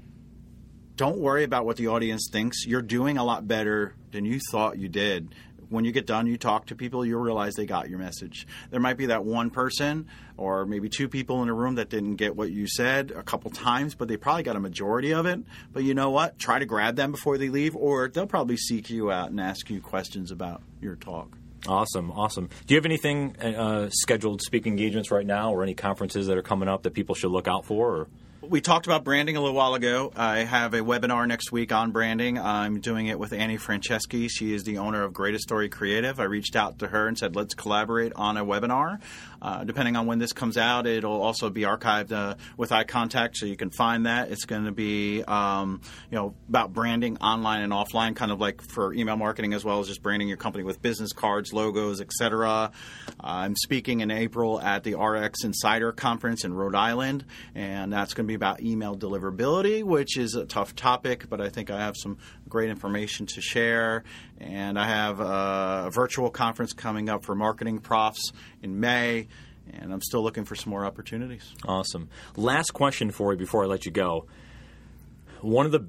don't 0.95 1.17
worry 1.17 1.43
about 1.43 1.65
what 1.65 1.77
the 1.77 1.87
audience 1.87 2.29
thinks. 2.31 2.65
You're 2.65 2.81
doing 2.81 3.17
a 3.17 3.23
lot 3.23 3.47
better 3.47 3.95
than 4.11 4.25
you 4.25 4.39
thought 4.51 4.77
you 4.77 4.89
did. 4.89 5.33
When 5.69 5.85
you 5.85 5.91
get 5.91 6.05
done, 6.05 6.27
you 6.27 6.37
talk 6.37 6.67
to 6.67 6.75
people, 6.75 7.03
you'll 7.03 7.21
realize 7.21 7.55
they 7.55 7.65
got 7.65 7.89
your 7.89 7.97
message. 7.97 8.45
There 8.69 8.79
might 8.79 8.95
be 8.95 9.07
that 9.07 9.25
one 9.25 9.49
person 9.49 10.07
or 10.37 10.67
maybe 10.67 10.87
two 10.87 11.09
people 11.09 11.41
in 11.41 11.49
a 11.49 11.53
room 11.53 11.75
that 11.75 11.89
didn't 11.89 12.17
get 12.17 12.35
what 12.35 12.51
you 12.51 12.67
said 12.67 13.09
a 13.09 13.23
couple 13.23 13.49
times, 13.49 13.95
but 13.95 14.07
they 14.07 14.15
probably 14.15 14.43
got 14.43 14.55
a 14.55 14.59
majority 14.59 15.13
of 15.13 15.25
it. 15.25 15.39
But 15.71 15.83
you 15.83 15.95
know 15.95 16.11
what? 16.11 16.37
Try 16.37 16.59
to 16.59 16.65
grab 16.65 16.95
them 16.95 17.11
before 17.11 17.39
they 17.39 17.49
leave, 17.49 17.75
or 17.75 18.07
they'll 18.07 18.27
probably 18.27 18.57
seek 18.57 18.91
you 18.91 19.11
out 19.11 19.31
and 19.31 19.41
ask 19.41 19.69
you 19.71 19.81
questions 19.81 20.29
about 20.29 20.61
your 20.79 20.95
talk. 20.95 21.35
Awesome, 21.67 22.11
awesome. 22.11 22.49
Do 22.67 22.73
you 22.73 22.77
have 22.77 22.85
anything 22.85 23.35
uh, 23.37 23.89
scheduled 23.91 24.41
speaking 24.41 24.73
engagements 24.73 25.09
right 25.09 25.25
now, 25.25 25.53
or 25.53 25.63
any 25.63 25.73
conferences 25.73 26.27
that 26.27 26.37
are 26.37 26.43
coming 26.43 26.69
up 26.69 26.83
that 26.83 26.93
people 26.93 27.15
should 27.15 27.31
look 27.31 27.47
out 27.47 27.65
for? 27.65 27.95
Or? 27.95 28.07
We 28.49 28.59
talked 28.59 28.87
about 28.87 29.05
branding 29.05 29.37
a 29.37 29.39
little 29.39 29.55
while 29.55 29.73
ago. 29.73 30.11
I 30.17 30.39
have 30.39 30.73
a 30.73 30.81
webinar 30.81 31.25
next 31.25 31.53
week 31.53 31.71
on 31.71 31.91
branding. 31.91 32.37
I'm 32.37 32.81
doing 32.81 33.07
it 33.07 33.17
with 33.17 33.31
Annie 33.31 33.57
Franceschi. 33.57 34.29
She 34.29 34.53
is 34.53 34.63
the 34.63 34.79
owner 34.79 35.03
of 35.03 35.13
Greatest 35.13 35.43
Story 35.43 35.69
Creative. 35.69 36.19
I 36.19 36.25
reached 36.25 36.57
out 36.57 36.79
to 36.79 36.87
her 36.87 37.07
and 37.07 37.17
said, 37.17 37.37
let's 37.37 37.53
collaborate 37.53 38.11
on 38.17 38.35
a 38.35 38.43
webinar. 38.43 38.99
Uh, 39.41 39.63
depending 39.63 39.95
on 39.95 40.07
when 40.07 40.19
this 40.19 40.33
comes 40.33 40.57
out, 40.57 40.87
it'll 40.87 41.21
also 41.21 41.49
be 41.49 41.61
archived 41.61 42.11
uh, 42.11 42.35
with 42.57 42.71
iContact, 42.71 43.35
so 43.35 43.45
you 43.45 43.57
can 43.57 43.69
find 43.69 44.05
that. 44.05 44.31
It's 44.31 44.45
going 44.45 44.65
to 44.65 44.71
be, 44.71 45.21
um, 45.23 45.81
you 46.09 46.17
know, 46.17 46.33
about 46.47 46.73
branding 46.73 47.17
online 47.17 47.61
and 47.61 47.73
offline, 47.73 48.15
kind 48.15 48.31
of 48.31 48.39
like 48.39 48.61
for 48.61 48.93
email 48.93 49.17
marketing 49.17 49.53
as 49.53 49.65
well 49.65 49.79
as 49.79 49.87
just 49.87 50.01
branding 50.01 50.27
your 50.27 50.37
company 50.37 50.63
with 50.63 50.81
business 50.81 51.11
cards, 51.11 51.51
logos, 51.51 51.99
etc. 51.99 52.71
I'm 53.19 53.55
speaking 53.55 53.99
in 53.99 54.11
April 54.11 54.61
at 54.61 54.83
the 54.83 54.95
RX 54.95 55.43
Insider 55.43 55.91
Conference 55.91 56.45
in 56.45 56.53
Rhode 56.53 56.75
Island, 56.75 57.25
and 57.53 57.91
that's 57.91 58.13
going 58.13 58.25
to 58.25 58.31
be 58.31 58.32
about 58.33 58.61
email 58.61 58.95
deliverability, 58.95 59.83
which 59.83 60.17
is 60.17 60.35
a 60.35 60.45
tough 60.45 60.75
topic, 60.75 61.29
but 61.29 61.41
I 61.41 61.49
think 61.49 61.69
I 61.69 61.79
have 61.79 61.95
some 61.97 62.17
great 62.49 62.69
information 62.69 63.25
to 63.27 63.41
share. 63.41 64.03
And 64.39 64.77
I 64.77 64.85
have 64.87 65.19
a 65.19 65.89
virtual 65.91 66.29
conference 66.29 66.73
coming 66.73 67.09
up 67.09 67.23
for 67.23 67.35
MarketingProfs 67.35 68.33
in 68.61 68.79
May, 68.79 69.27
and 69.71 69.93
I'm 69.93 70.01
still 70.01 70.21
looking 70.21 70.45
for 70.45 70.55
some 70.55 70.69
more 70.69 70.85
opportunities. 70.85 71.53
Awesome. 71.65 72.09
Last 72.35 72.71
question 72.71 73.11
for 73.11 73.33
you 73.33 73.37
before 73.37 73.63
I 73.63 73.67
let 73.67 73.85
you 73.85 73.91
go. 73.91 74.27
One 75.41 75.65
of 75.65 75.71
the 75.71 75.85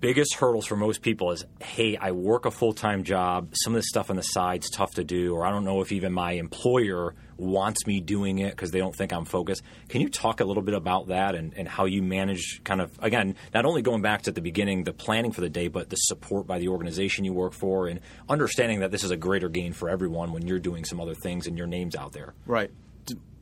biggest 0.00 0.34
hurdles 0.34 0.66
for 0.66 0.76
most 0.76 1.02
people 1.02 1.32
is 1.32 1.44
hey 1.60 1.96
i 1.96 2.12
work 2.12 2.46
a 2.46 2.50
full-time 2.50 3.02
job. 3.02 3.48
Some 3.52 3.74
of 3.74 3.78
this 3.78 3.88
stuff 3.88 4.10
on 4.10 4.16
the 4.16 4.22
side's 4.22 4.70
tough 4.70 4.94
to 4.94 5.04
do 5.04 5.34
or 5.34 5.44
i 5.44 5.50
don't 5.50 5.64
know 5.64 5.80
if 5.80 5.92
even 5.92 6.12
my 6.12 6.32
employer 6.32 7.14
wants 7.36 7.86
me 7.86 8.00
doing 8.00 8.38
it 8.38 8.50
because 8.50 8.70
they 8.70 8.78
don't 8.78 8.94
think 8.94 9.12
i'm 9.12 9.24
focused. 9.24 9.62
Can 9.88 10.00
you 10.00 10.08
talk 10.08 10.40
a 10.40 10.44
little 10.44 10.62
bit 10.62 10.74
about 10.74 11.08
that 11.08 11.34
and, 11.34 11.54
and 11.56 11.68
how 11.68 11.84
you 11.86 12.02
manage 12.02 12.62
kind 12.64 12.80
of 12.80 12.92
again 13.00 13.34
not 13.54 13.64
only 13.64 13.82
going 13.82 14.02
back 14.02 14.22
to 14.22 14.32
the 14.32 14.40
beginning 14.40 14.84
the 14.84 14.92
planning 14.92 15.32
for 15.32 15.40
the 15.40 15.50
day 15.50 15.68
but 15.68 15.90
the 15.90 15.96
support 15.96 16.46
by 16.46 16.58
the 16.58 16.68
organization 16.68 17.24
you 17.24 17.32
work 17.32 17.52
for 17.52 17.88
and 17.88 18.00
understanding 18.28 18.80
that 18.80 18.90
this 18.90 19.04
is 19.04 19.10
a 19.10 19.16
greater 19.16 19.48
gain 19.48 19.72
for 19.72 19.88
everyone 19.88 20.32
when 20.32 20.46
you're 20.46 20.58
doing 20.58 20.84
some 20.84 21.00
other 21.00 21.14
things 21.14 21.46
and 21.46 21.56
your 21.58 21.66
name's 21.66 21.96
out 21.96 22.12
there? 22.12 22.34
Right. 22.46 22.70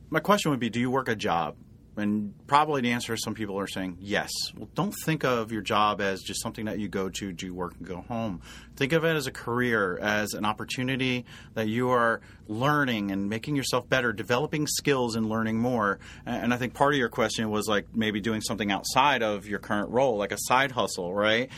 My 0.09 0.21
question 0.21 0.51
would 0.51 0.59
be 0.59 0.69
do 0.69 0.79
you 0.79 0.89
work 0.89 1.09
a 1.09 1.15
job 1.15 1.55
and 1.97 2.33
probably 2.47 2.81
the 2.81 2.91
answer 2.91 3.13
is 3.13 3.23
some 3.23 3.33
people 3.33 3.59
are 3.59 3.67
saying 3.67 3.97
yes. 3.99 4.31
Well, 4.55 4.69
don't 4.75 4.93
think 5.05 5.23
of 5.23 5.51
your 5.51 5.61
job 5.61 5.99
as 5.99 6.21
just 6.21 6.41
something 6.41 6.65
that 6.65 6.79
you 6.79 6.87
go 6.87 7.09
to, 7.09 7.31
do 7.31 7.53
work, 7.53 7.75
and 7.77 7.87
go 7.87 8.01
home. 8.07 8.41
Think 8.75 8.93
of 8.93 9.03
it 9.03 9.15
as 9.15 9.27
a 9.27 9.31
career, 9.31 9.97
as 9.97 10.33
an 10.33 10.45
opportunity 10.45 11.25
that 11.55 11.67
you 11.67 11.89
are 11.89 12.21
learning 12.47 13.11
and 13.11 13.29
making 13.29 13.55
yourself 13.55 13.89
better, 13.89 14.13
developing 14.13 14.67
skills 14.67 15.15
and 15.15 15.27
learning 15.27 15.57
more. 15.57 15.99
And 16.25 16.53
I 16.53 16.57
think 16.57 16.73
part 16.73 16.93
of 16.93 16.99
your 16.99 17.09
question 17.09 17.49
was 17.49 17.67
like 17.67 17.87
maybe 17.95 18.21
doing 18.21 18.41
something 18.41 18.71
outside 18.71 19.23
of 19.23 19.47
your 19.47 19.59
current 19.59 19.89
role, 19.89 20.17
like 20.17 20.31
a 20.31 20.37
side 20.39 20.71
hustle, 20.71 21.13
right? 21.13 21.49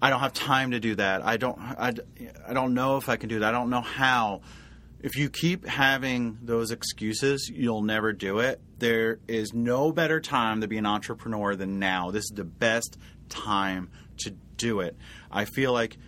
I 0.00 0.10
don't 0.10 0.20
have 0.20 0.32
time 0.32 0.72
to 0.72 0.80
do 0.80 0.94
that. 0.96 1.24
I 1.24 1.36
don't. 1.38 1.58
I, 1.58 1.92
I 2.46 2.52
don't 2.52 2.74
know 2.74 2.98
if 2.98 3.08
I 3.08 3.16
can 3.16 3.28
do 3.28 3.38
that. 3.38 3.54
I 3.54 3.58
don't 3.58 3.70
know 3.70 3.80
how 3.80 4.42
if 5.04 5.18
you 5.18 5.28
keep 5.28 5.66
having 5.66 6.38
those 6.40 6.70
excuses, 6.70 7.50
you'll 7.54 7.82
never 7.82 8.14
do 8.14 8.38
it. 8.38 8.58
There 8.78 9.18
is 9.28 9.52
no 9.52 9.92
better 9.92 10.18
time 10.18 10.62
to 10.62 10.66
be 10.66 10.78
an 10.78 10.86
entrepreneur 10.86 11.54
than 11.54 11.78
now. 11.78 12.10
This 12.10 12.24
is 12.24 12.32
the 12.34 12.44
best 12.44 12.96
time 13.28 13.90
to 14.24 14.30
do 14.56 14.80
it. 14.80 14.96
I 15.30 15.44
feel 15.44 15.74
like 15.74 15.98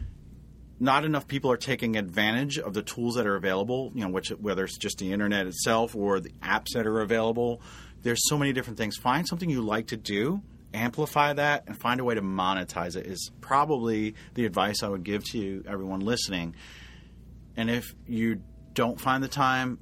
not 0.80 1.04
enough 1.04 1.28
people 1.28 1.52
are 1.52 1.58
taking 1.58 1.96
advantage 1.96 2.58
of 2.58 2.72
the 2.72 2.80
tools 2.80 3.16
that 3.16 3.26
are 3.26 3.36
available, 3.36 3.92
you 3.94 4.00
know, 4.00 4.08
which 4.08 4.30
whether 4.30 4.64
it's 4.64 4.78
just 4.78 4.96
the 4.96 5.12
internet 5.12 5.46
itself 5.46 5.94
or 5.94 6.18
the 6.18 6.32
apps 6.42 6.72
that 6.72 6.86
are 6.86 7.02
available. 7.02 7.60
There's 8.00 8.26
so 8.30 8.38
many 8.38 8.54
different 8.54 8.78
things. 8.78 8.96
Find 8.96 9.28
something 9.28 9.50
you 9.50 9.60
like 9.60 9.88
to 9.88 9.98
do, 9.98 10.40
amplify 10.72 11.34
that 11.34 11.64
and 11.66 11.76
find 11.78 12.00
a 12.00 12.04
way 12.04 12.14
to 12.14 12.22
monetize 12.22 12.96
it 12.96 13.04
is 13.04 13.30
probably 13.42 14.14
the 14.32 14.46
advice 14.46 14.82
I 14.82 14.88
would 14.88 15.04
give 15.04 15.22
to 15.32 15.38
you 15.38 15.64
everyone 15.68 16.00
listening. 16.00 16.54
And 17.58 17.68
if 17.68 17.94
you 18.06 18.40
don't 18.76 19.00
find 19.00 19.24
the 19.24 19.28
time, 19.28 19.78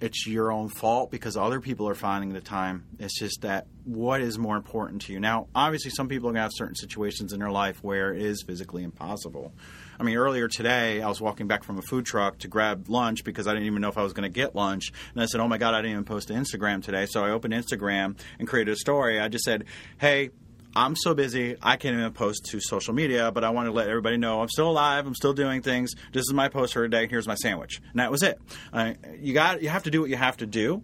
it's 0.00 0.26
your 0.26 0.50
own 0.50 0.68
fault 0.68 1.10
because 1.10 1.36
other 1.36 1.60
people 1.60 1.88
are 1.88 1.94
finding 1.94 2.32
the 2.32 2.40
time. 2.40 2.86
It's 2.98 3.18
just 3.18 3.42
that 3.42 3.66
what 3.84 4.20
is 4.20 4.38
more 4.38 4.56
important 4.56 5.02
to 5.02 5.12
you. 5.12 5.20
Now, 5.20 5.46
obviously, 5.54 5.90
some 5.90 6.08
people 6.08 6.28
are 6.28 6.32
going 6.32 6.38
to 6.38 6.42
have 6.42 6.52
certain 6.54 6.74
situations 6.74 7.32
in 7.32 7.38
their 7.38 7.50
life 7.50 7.82
where 7.84 8.12
it 8.12 8.22
is 8.22 8.42
physically 8.42 8.82
impossible. 8.82 9.52
I 9.98 10.02
mean, 10.02 10.16
earlier 10.16 10.48
today, 10.48 11.02
I 11.02 11.08
was 11.08 11.20
walking 11.20 11.46
back 11.46 11.62
from 11.62 11.78
a 11.78 11.82
food 11.82 12.06
truck 12.06 12.38
to 12.38 12.48
grab 12.48 12.88
lunch 12.88 13.24
because 13.24 13.46
I 13.46 13.52
didn't 13.52 13.66
even 13.66 13.82
know 13.82 13.88
if 13.88 13.98
I 13.98 14.02
was 14.02 14.12
going 14.12 14.30
to 14.30 14.34
get 14.34 14.56
lunch. 14.56 14.90
And 15.14 15.22
I 15.22 15.26
said, 15.26 15.40
Oh 15.40 15.48
my 15.48 15.58
God, 15.58 15.74
I 15.74 15.78
didn't 15.78 15.92
even 15.92 16.04
post 16.04 16.28
to 16.28 16.34
Instagram 16.34 16.82
today. 16.82 17.06
So 17.06 17.22
I 17.22 17.30
opened 17.30 17.54
Instagram 17.54 18.18
and 18.38 18.48
created 18.48 18.72
a 18.72 18.76
story. 18.76 19.20
I 19.20 19.28
just 19.28 19.44
said, 19.44 19.66
Hey, 19.98 20.30
I'm 20.74 20.94
so 20.94 21.14
busy, 21.14 21.56
I 21.60 21.76
can't 21.76 21.98
even 21.98 22.12
post 22.12 22.46
to 22.50 22.60
social 22.60 22.94
media, 22.94 23.32
but 23.32 23.42
I 23.42 23.50
want 23.50 23.66
to 23.66 23.72
let 23.72 23.88
everybody 23.88 24.16
know 24.16 24.40
I'm 24.40 24.48
still 24.48 24.70
alive, 24.70 25.06
I'm 25.06 25.16
still 25.16 25.32
doing 25.32 25.62
things. 25.62 25.94
This 26.12 26.22
is 26.22 26.32
my 26.32 26.48
post 26.48 26.74
for 26.74 26.82
today. 26.82 27.08
Here's 27.08 27.26
my 27.26 27.34
sandwich. 27.34 27.80
And 27.90 27.98
that 27.98 28.10
was 28.10 28.22
it. 28.22 28.38
Uh, 28.72 28.94
you 29.18 29.34
got 29.34 29.62
you 29.62 29.68
have 29.68 29.82
to 29.84 29.90
do 29.90 30.00
what 30.00 30.10
you 30.10 30.16
have 30.16 30.36
to 30.38 30.46
do 30.46 30.82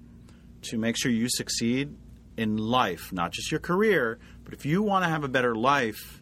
to 0.62 0.78
make 0.78 0.96
sure 0.98 1.12
you 1.12 1.28
succeed 1.28 1.96
in 2.36 2.56
life, 2.56 3.12
not 3.12 3.30
just 3.30 3.50
your 3.50 3.60
career, 3.60 4.18
but 4.44 4.52
if 4.52 4.66
you 4.66 4.82
want 4.82 5.04
to 5.04 5.08
have 5.08 5.22
a 5.22 5.28
better 5.28 5.54
life, 5.54 6.20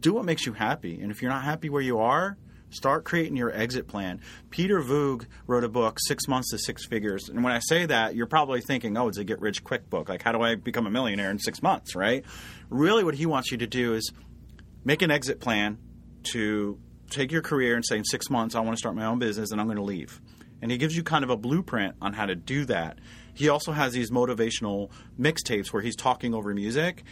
do 0.00 0.14
what 0.14 0.24
makes 0.24 0.46
you 0.46 0.54
happy. 0.54 1.00
And 1.00 1.10
if 1.10 1.20
you're 1.20 1.30
not 1.30 1.44
happy 1.44 1.68
where 1.68 1.82
you 1.82 1.98
are, 1.98 2.38
Start 2.70 3.04
creating 3.04 3.36
your 3.36 3.50
exit 3.52 3.88
plan. 3.88 4.20
Peter 4.50 4.80
Voogd 4.80 5.26
wrote 5.46 5.64
a 5.64 5.68
book, 5.68 5.98
Six 6.00 6.28
Months 6.28 6.50
to 6.50 6.58
Six 6.58 6.86
Figures. 6.86 7.28
And 7.28 7.42
when 7.42 7.52
I 7.52 7.58
say 7.58 7.84
that, 7.86 8.14
you're 8.14 8.26
probably 8.26 8.60
thinking, 8.60 8.96
oh, 8.96 9.08
it's 9.08 9.18
a 9.18 9.24
get 9.24 9.40
rich 9.40 9.64
quick 9.64 9.90
book. 9.90 10.08
Like, 10.08 10.22
how 10.22 10.32
do 10.32 10.40
I 10.40 10.54
become 10.54 10.86
a 10.86 10.90
millionaire 10.90 11.30
in 11.30 11.38
six 11.38 11.62
months, 11.62 11.96
right? 11.96 12.24
Really, 12.68 13.02
what 13.02 13.14
he 13.14 13.26
wants 13.26 13.50
you 13.50 13.58
to 13.58 13.66
do 13.66 13.94
is 13.94 14.12
make 14.84 15.02
an 15.02 15.10
exit 15.10 15.40
plan 15.40 15.78
to 16.32 16.78
take 17.10 17.32
your 17.32 17.42
career 17.42 17.74
and 17.74 17.84
say, 17.84 17.98
in 17.98 18.04
six 18.04 18.30
months, 18.30 18.54
I 18.54 18.60
want 18.60 18.76
to 18.76 18.78
start 18.78 18.94
my 18.94 19.06
own 19.06 19.18
business 19.18 19.50
and 19.50 19.60
I'm 19.60 19.66
going 19.66 19.76
to 19.76 19.82
leave. 19.82 20.20
And 20.62 20.70
he 20.70 20.78
gives 20.78 20.96
you 20.96 21.02
kind 21.02 21.24
of 21.24 21.30
a 21.30 21.36
blueprint 21.36 21.96
on 22.00 22.12
how 22.12 22.26
to 22.26 22.36
do 22.36 22.64
that. 22.66 22.98
He 23.34 23.48
also 23.48 23.72
has 23.72 23.92
these 23.92 24.10
motivational 24.10 24.90
mixtapes 25.18 25.72
where 25.72 25.82
he's 25.82 25.96
talking 25.96 26.34
over 26.34 26.54
music 26.54 27.02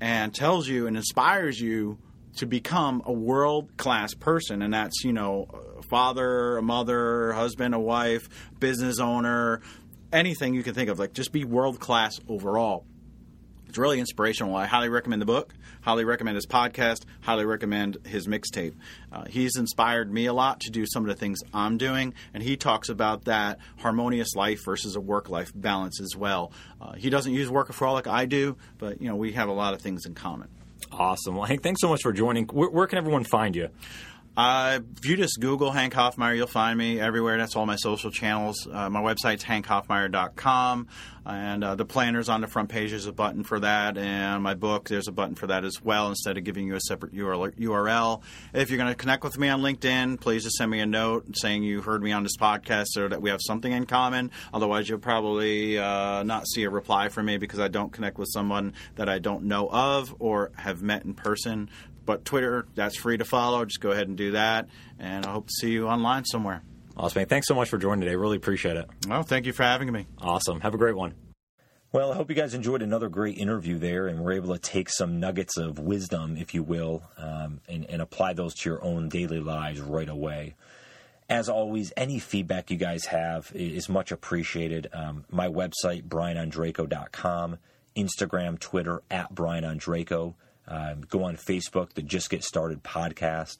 and 0.00 0.34
tells 0.34 0.68
you 0.68 0.86
and 0.86 0.96
inspires 0.96 1.60
you 1.60 1.98
to 2.36 2.46
become 2.46 3.02
a 3.04 3.12
world 3.12 3.76
class 3.76 4.14
person, 4.14 4.62
and 4.62 4.72
that's 4.72 5.04
you 5.04 5.12
know, 5.12 5.46
a 5.78 5.82
father, 5.82 6.56
a 6.56 6.62
mother, 6.62 7.32
husband, 7.32 7.74
a 7.74 7.78
wife, 7.78 8.28
business 8.60 9.00
owner, 9.00 9.60
anything 10.12 10.54
you 10.54 10.62
can 10.62 10.74
think 10.74 10.90
of. 10.90 10.98
Like 10.98 11.12
just 11.12 11.32
be 11.32 11.44
world 11.44 11.80
class 11.80 12.18
overall. 12.28 12.84
It's 13.68 13.76
really 13.76 14.00
inspirational. 14.00 14.56
I 14.56 14.64
highly 14.64 14.88
recommend 14.88 15.20
the 15.20 15.26
book. 15.26 15.52
Highly 15.82 16.06
recommend 16.06 16.36
his 16.36 16.46
podcast. 16.46 17.02
Highly 17.20 17.44
recommend 17.44 17.98
his 18.06 18.26
mixtape. 18.26 18.74
Uh, 19.12 19.24
he's 19.26 19.56
inspired 19.56 20.10
me 20.10 20.24
a 20.24 20.32
lot 20.32 20.60
to 20.60 20.70
do 20.70 20.86
some 20.86 21.02
of 21.02 21.08
the 21.08 21.14
things 21.14 21.40
I'm 21.52 21.76
doing, 21.76 22.14
and 22.32 22.42
he 22.42 22.56
talks 22.56 22.88
about 22.88 23.26
that 23.26 23.58
harmonious 23.78 24.34
life 24.34 24.64
versus 24.64 24.96
a 24.96 25.00
work-life 25.00 25.52
balance 25.54 26.00
as 26.00 26.16
well. 26.16 26.50
Uh, 26.80 26.94
he 26.94 27.10
doesn't 27.10 27.34
use 27.34 27.50
workaholic, 27.50 28.06
I 28.06 28.24
do, 28.24 28.56
but 28.78 29.02
you 29.02 29.08
know 29.08 29.16
we 29.16 29.32
have 29.32 29.50
a 29.50 29.52
lot 29.52 29.74
of 29.74 29.82
things 29.82 30.06
in 30.06 30.14
common. 30.14 30.48
Awesome. 30.92 31.36
Well, 31.36 31.44
Hank, 31.44 31.62
thanks 31.62 31.80
so 31.80 31.88
much 31.88 32.02
for 32.02 32.12
joining. 32.12 32.46
Where, 32.46 32.68
where 32.70 32.86
can 32.86 32.98
everyone 32.98 33.24
find 33.24 33.54
you? 33.54 33.68
Uh, 34.38 34.78
if 34.96 35.04
you 35.04 35.16
just 35.16 35.40
Google 35.40 35.72
Hank 35.72 35.94
Hoffmeier, 35.94 36.36
you'll 36.36 36.46
find 36.46 36.78
me 36.78 37.00
everywhere. 37.00 37.38
That's 37.38 37.56
all 37.56 37.66
my 37.66 37.74
social 37.74 38.12
channels. 38.12 38.68
Uh, 38.72 38.88
my 38.88 39.02
website's 39.02 39.42
hankhoffmeier.com, 39.42 40.86
and 41.26 41.64
uh, 41.64 41.74
the 41.74 41.84
planner's 41.84 42.28
on 42.28 42.40
the 42.40 42.46
front 42.46 42.68
page. 42.68 42.90
There's 42.90 43.06
a 43.06 43.12
button 43.12 43.42
for 43.42 43.58
that, 43.58 43.98
and 43.98 44.40
my 44.40 44.54
book, 44.54 44.88
there's 44.88 45.08
a 45.08 45.12
button 45.12 45.34
for 45.34 45.48
that 45.48 45.64
as 45.64 45.82
well 45.82 46.08
instead 46.08 46.38
of 46.38 46.44
giving 46.44 46.68
you 46.68 46.76
a 46.76 46.80
separate 46.80 47.12
URL. 47.12 48.22
If 48.54 48.70
you're 48.70 48.78
going 48.78 48.92
to 48.92 48.94
connect 48.94 49.24
with 49.24 49.36
me 49.38 49.48
on 49.48 49.60
LinkedIn, 49.60 50.20
please 50.20 50.44
just 50.44 50.54
send 50.54 50.70
me 50.70 50.78
a 50.78 50.86
note 50.86 51.36
saying 51.36 51.64
you 51.64 51.82
heard 51.82 52.00
me 52.00 52.12
on 52.12 52.22
this 52.22 52.36
podcast 52.36 52.86
so 52.90 53.08
that 53.08 53.20
we 53.20 53.30
have 53.30 53.40
something 53.42 53.72
in 53.72 53.86
common. 53.86 54.30
Otherwise, 54.54 54.88
you'll 54.88 55.00
probably 55.00 55.80
uh, 55.80 56.22
not 56.22 56.46
see 56.46 56.62
a 56.62 56.70
reply 56.70 57.08
from 57.08 57.26
me 57.26 57.38
because 57.38 57.58
I 57.58 57.66
don't 57.66 57.92
connect 57.92 58.18
with 58.18 58.28
someone 58.32 58.74
that 58.94 59.08
I 59.08 59.18
don't 59.18 59.46
know 59.46 59.68
of 59.68 60.14
or 60.20 60.52
have 60.54 60.80
met 60.80 61.04
in 61.04 61.14
person. 61.14 61.70
But 62.08 62.24
Twitter, 62.24 62.66
that's 62.74 62.96
free 62.96 63.18
to 63.18 63.24
follow. 63.26 63.62
Just 63.66 63.80
go 63.80 63.90
ahead 63.90 64.08
and 64.08 64.16
do 64.16 64.30
that. 64.30 64.66
And 64.98 65.26
I 65.26 65.30
hope 65.30 65.48
to 65.48 65.52
see 65.52 65.72
you 65.72 65.88
online 65.88 66.24
somewhere. 66.24 66.62
Awesome. 66.96 67.26
Thanks 67.26 67.46
so 67.46 67.54
much 67.54 67.68
for 67.68 67.76
joining 67.76 68.00
today. 68.00 68.16
Really 68.16 68.38
appreciate 68.38 68.78
it. 68.78 68.88
Well, 69.06 69.24
thank 69.24 69.44
you 69.44 69.52
for 69.52 69.62
having 69.64 69.92
me. 69.92 70.06
Awesome. 70.16 70.62
Have 70.62 70.72
a 70.72 70.78
great 70.78 70.96
one. 70.96 71.12
Well, 71.92 72.10
I 72.10 72.16
hope 72.16 72.30
you 72.30 72.34
guys 72.34 72.54
enjoyed 72.54 72.80
another 72.80 73.10
great 73.10 73.36
interview 73.36 73.76
there 73.76 74.06
and 74.06 74.24
were 74.24 74.32
able 74.32 74.54
to 74.54 74.58
take 74.58 74.88
some 74.88 75.20
nuggets 75.20 75.58
of 75.58 75.78
wisdom, 75.78 76.38
if 76.38 76.54
you 76.54 76.62
will, 76.62 77.02
um, 77.18 77.60
and, 77.68 77.84
and 77.90 78.00
apply 78.00 78.32
those 78.32 78.54
to 78.54 78.70
your 78.70 78.82
own 78.82 79.10
daily 79.10 79.40
lives 79.40 79.78
right 79.78 80.08
away. 80.08 80.54
As 81.28 81.50
always, 81.50 81.92
any 81.94 82.18
feedback 82.20 82.70
you 82.70 82.78
guys 82.78 83.04
have 83.04 83.52
is 83.54 83.90
much 83.90 84.12
appreciated. 84.12 84.86
Um, 84.94 85.26
my 85.30 85.48
website, 85.48 86.04
brianondrako.com, 86.04 87.58
Instagram, 87.94 88.58
Twitter, 88.58 89.02
at 89.10 89.34
brianondrako. 89.34 90.36
Um, 90.68 91.00
go 91.08 91.24
on 91.24 91.36
Facebook, 91.36 91.94
the 91.94 92.02
Just 92.02 92.30
Get 92.30 92.44
Started 92.44 92.84
podcast. 92.84 93.58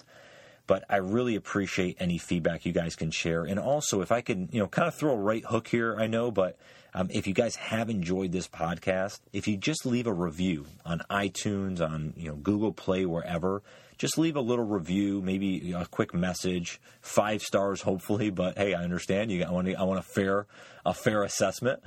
But 0.68 0.84
I 0.88 0.98
really 0.98 1.34
appreciate 1.34 1.96
any 1.98 2.18
feedback 2.18 2.64
you 2.64 2.72
guys 2.72 2.94
can 2.94 3.10
share. 3.10 3.44
And 3.44 3.58
also, 3.58 4.02
if 4.02 4.12
I 4.12 4.20
can, 4.20 4.48
you 4.52 4.60
know, 4.60 4.68
kind 4.68 4.86
of 4.86 4.94
throw 4.94 5.14
a 5.14 5.16
right 5.16 5.44
hook 5.44 5.66
here, 5.66 5.96
I 5.98 6.06
know, 6.06 6.30
but 6.30 6.56
um, 6.94 7.08
if 7.10 7.26
you 7.26 7.34
guys 7.34 7.56
have 7.56 7.90
enjoyed 7.90 8.32
this 8.32 8.46
podcast, 8.46 9.20
if 9.32 9.48
you 9.48 9.56
just 9.56 9.84
leave 9.86 10.06
a 10.06 10.12
review 10.12 10.66
on 10.84 11.02
iTunes, 11.10 11.80
on 11.80 12.12
you 12.16 12.28
know 12.28 12.36
Google 12.36 12.72
Play, 12.72 13.06
wherever, 13.06 13.62
just 13.98 14.16
leave 14.16 14.36
a 14.36 14.40
little 14.40 14.64
review, 14.64 15.20
maybe 15.20 15.72
a 15.72 15.86
quick 15.86 16.14
message, 16.14 16.80
five 17.00 17.42
stars, 17.42 17.82
hopefully. 17.82 18.30
But 18.30 18.56
hey, 18.56 18.74
I 18.74 18.84
understand 18.84 19.30
you. 19.30 19.44
I 19.44 19.50
want 19.50 19.66
to, 19.66 19.74
I 19.74 19.82
want 19.82 19.98
a 19.98 20.02
fair 20.02 20.46
a 20.86 20.94
fair 20.94 21.22
assessment. 21.22 21.82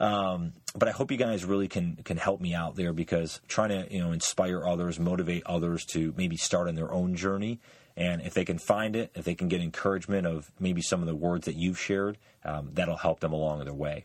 Um, 0.00 0.52
but 0.74 0.88
I 0.88 0.92
hope 0.92 1.10
you 1.10 1.16
guys 1.16 1.44
really 1.44 1.68
can 1.68 1.96
can 2.04 2.16
help 2.16 2.40
me 2.40 2.54
out 2.54 2.76
there 2.76 2.92
because 2.92 3.40
trying 3.48 3.70
to 3.70 3.92
you 3.92 4.02
know 4.02 4.12
inspire 4.12 4.64
others, 4.66 4.98
motivate 4.98 5.42
others 5.44 5.84
to 5.92 6.14
maybe 6.16 6.36
start 6.36 6.68
on 6.68 6.74
their 6.74 6.92
own 6.92 7.14
journey. 7.14 7.60
And 7.96 8.20
if 8.22 8.34
they 8.34 8.44
can 8.44 8.58
find 8.58 8.94
it, 8.94 9.10
if 9.14 9.24
they 9.24 9.34
can 9.34 9.48
get 9.48 9.60
encouragement 9.60 10.26
of 10.26 10.50
maybe 10.60 10.82
some 10.82 11.00
of 11.00 11.06
the 11.06 11.14
words 11.14 11.46
that 11.46 11.56
you've 11.56 11.80
shared, 11.80 12.18
um, 12.44 12.70
that'll 12.74 12.96
help 12.96 13.20
them 13.20 13.32
along 13.32 13.64
their 13.64 13.72
way. 13.72 14.04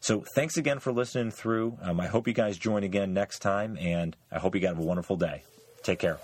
So 0.00 0.24
thanks 0.34 0.56
again 0.56 0.78
for 0.78 0.92
listening 0.92 1.30
through. 1.30 1.78
Um, 1.82 2.00
I 2.00 2.06
hope 2.06 2.26
you 2.26 2.34
guys 2.34 2.56
join 2.56 2.84
again 2.84 3.12
next 3.12 3.40
time, 3.40 3.76
and 3.78 4.16
I 4.30 4.38
hope 4.38 4.54
you 4.54 4.66
have 4.66 4.78
a 4.78 4.82
wonderful 4.82 5.16
day. 5.16 5.42
Take 5.82 5.98
care. 5.98 6.18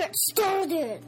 get 0.00 0.16
started. 0.16 1.02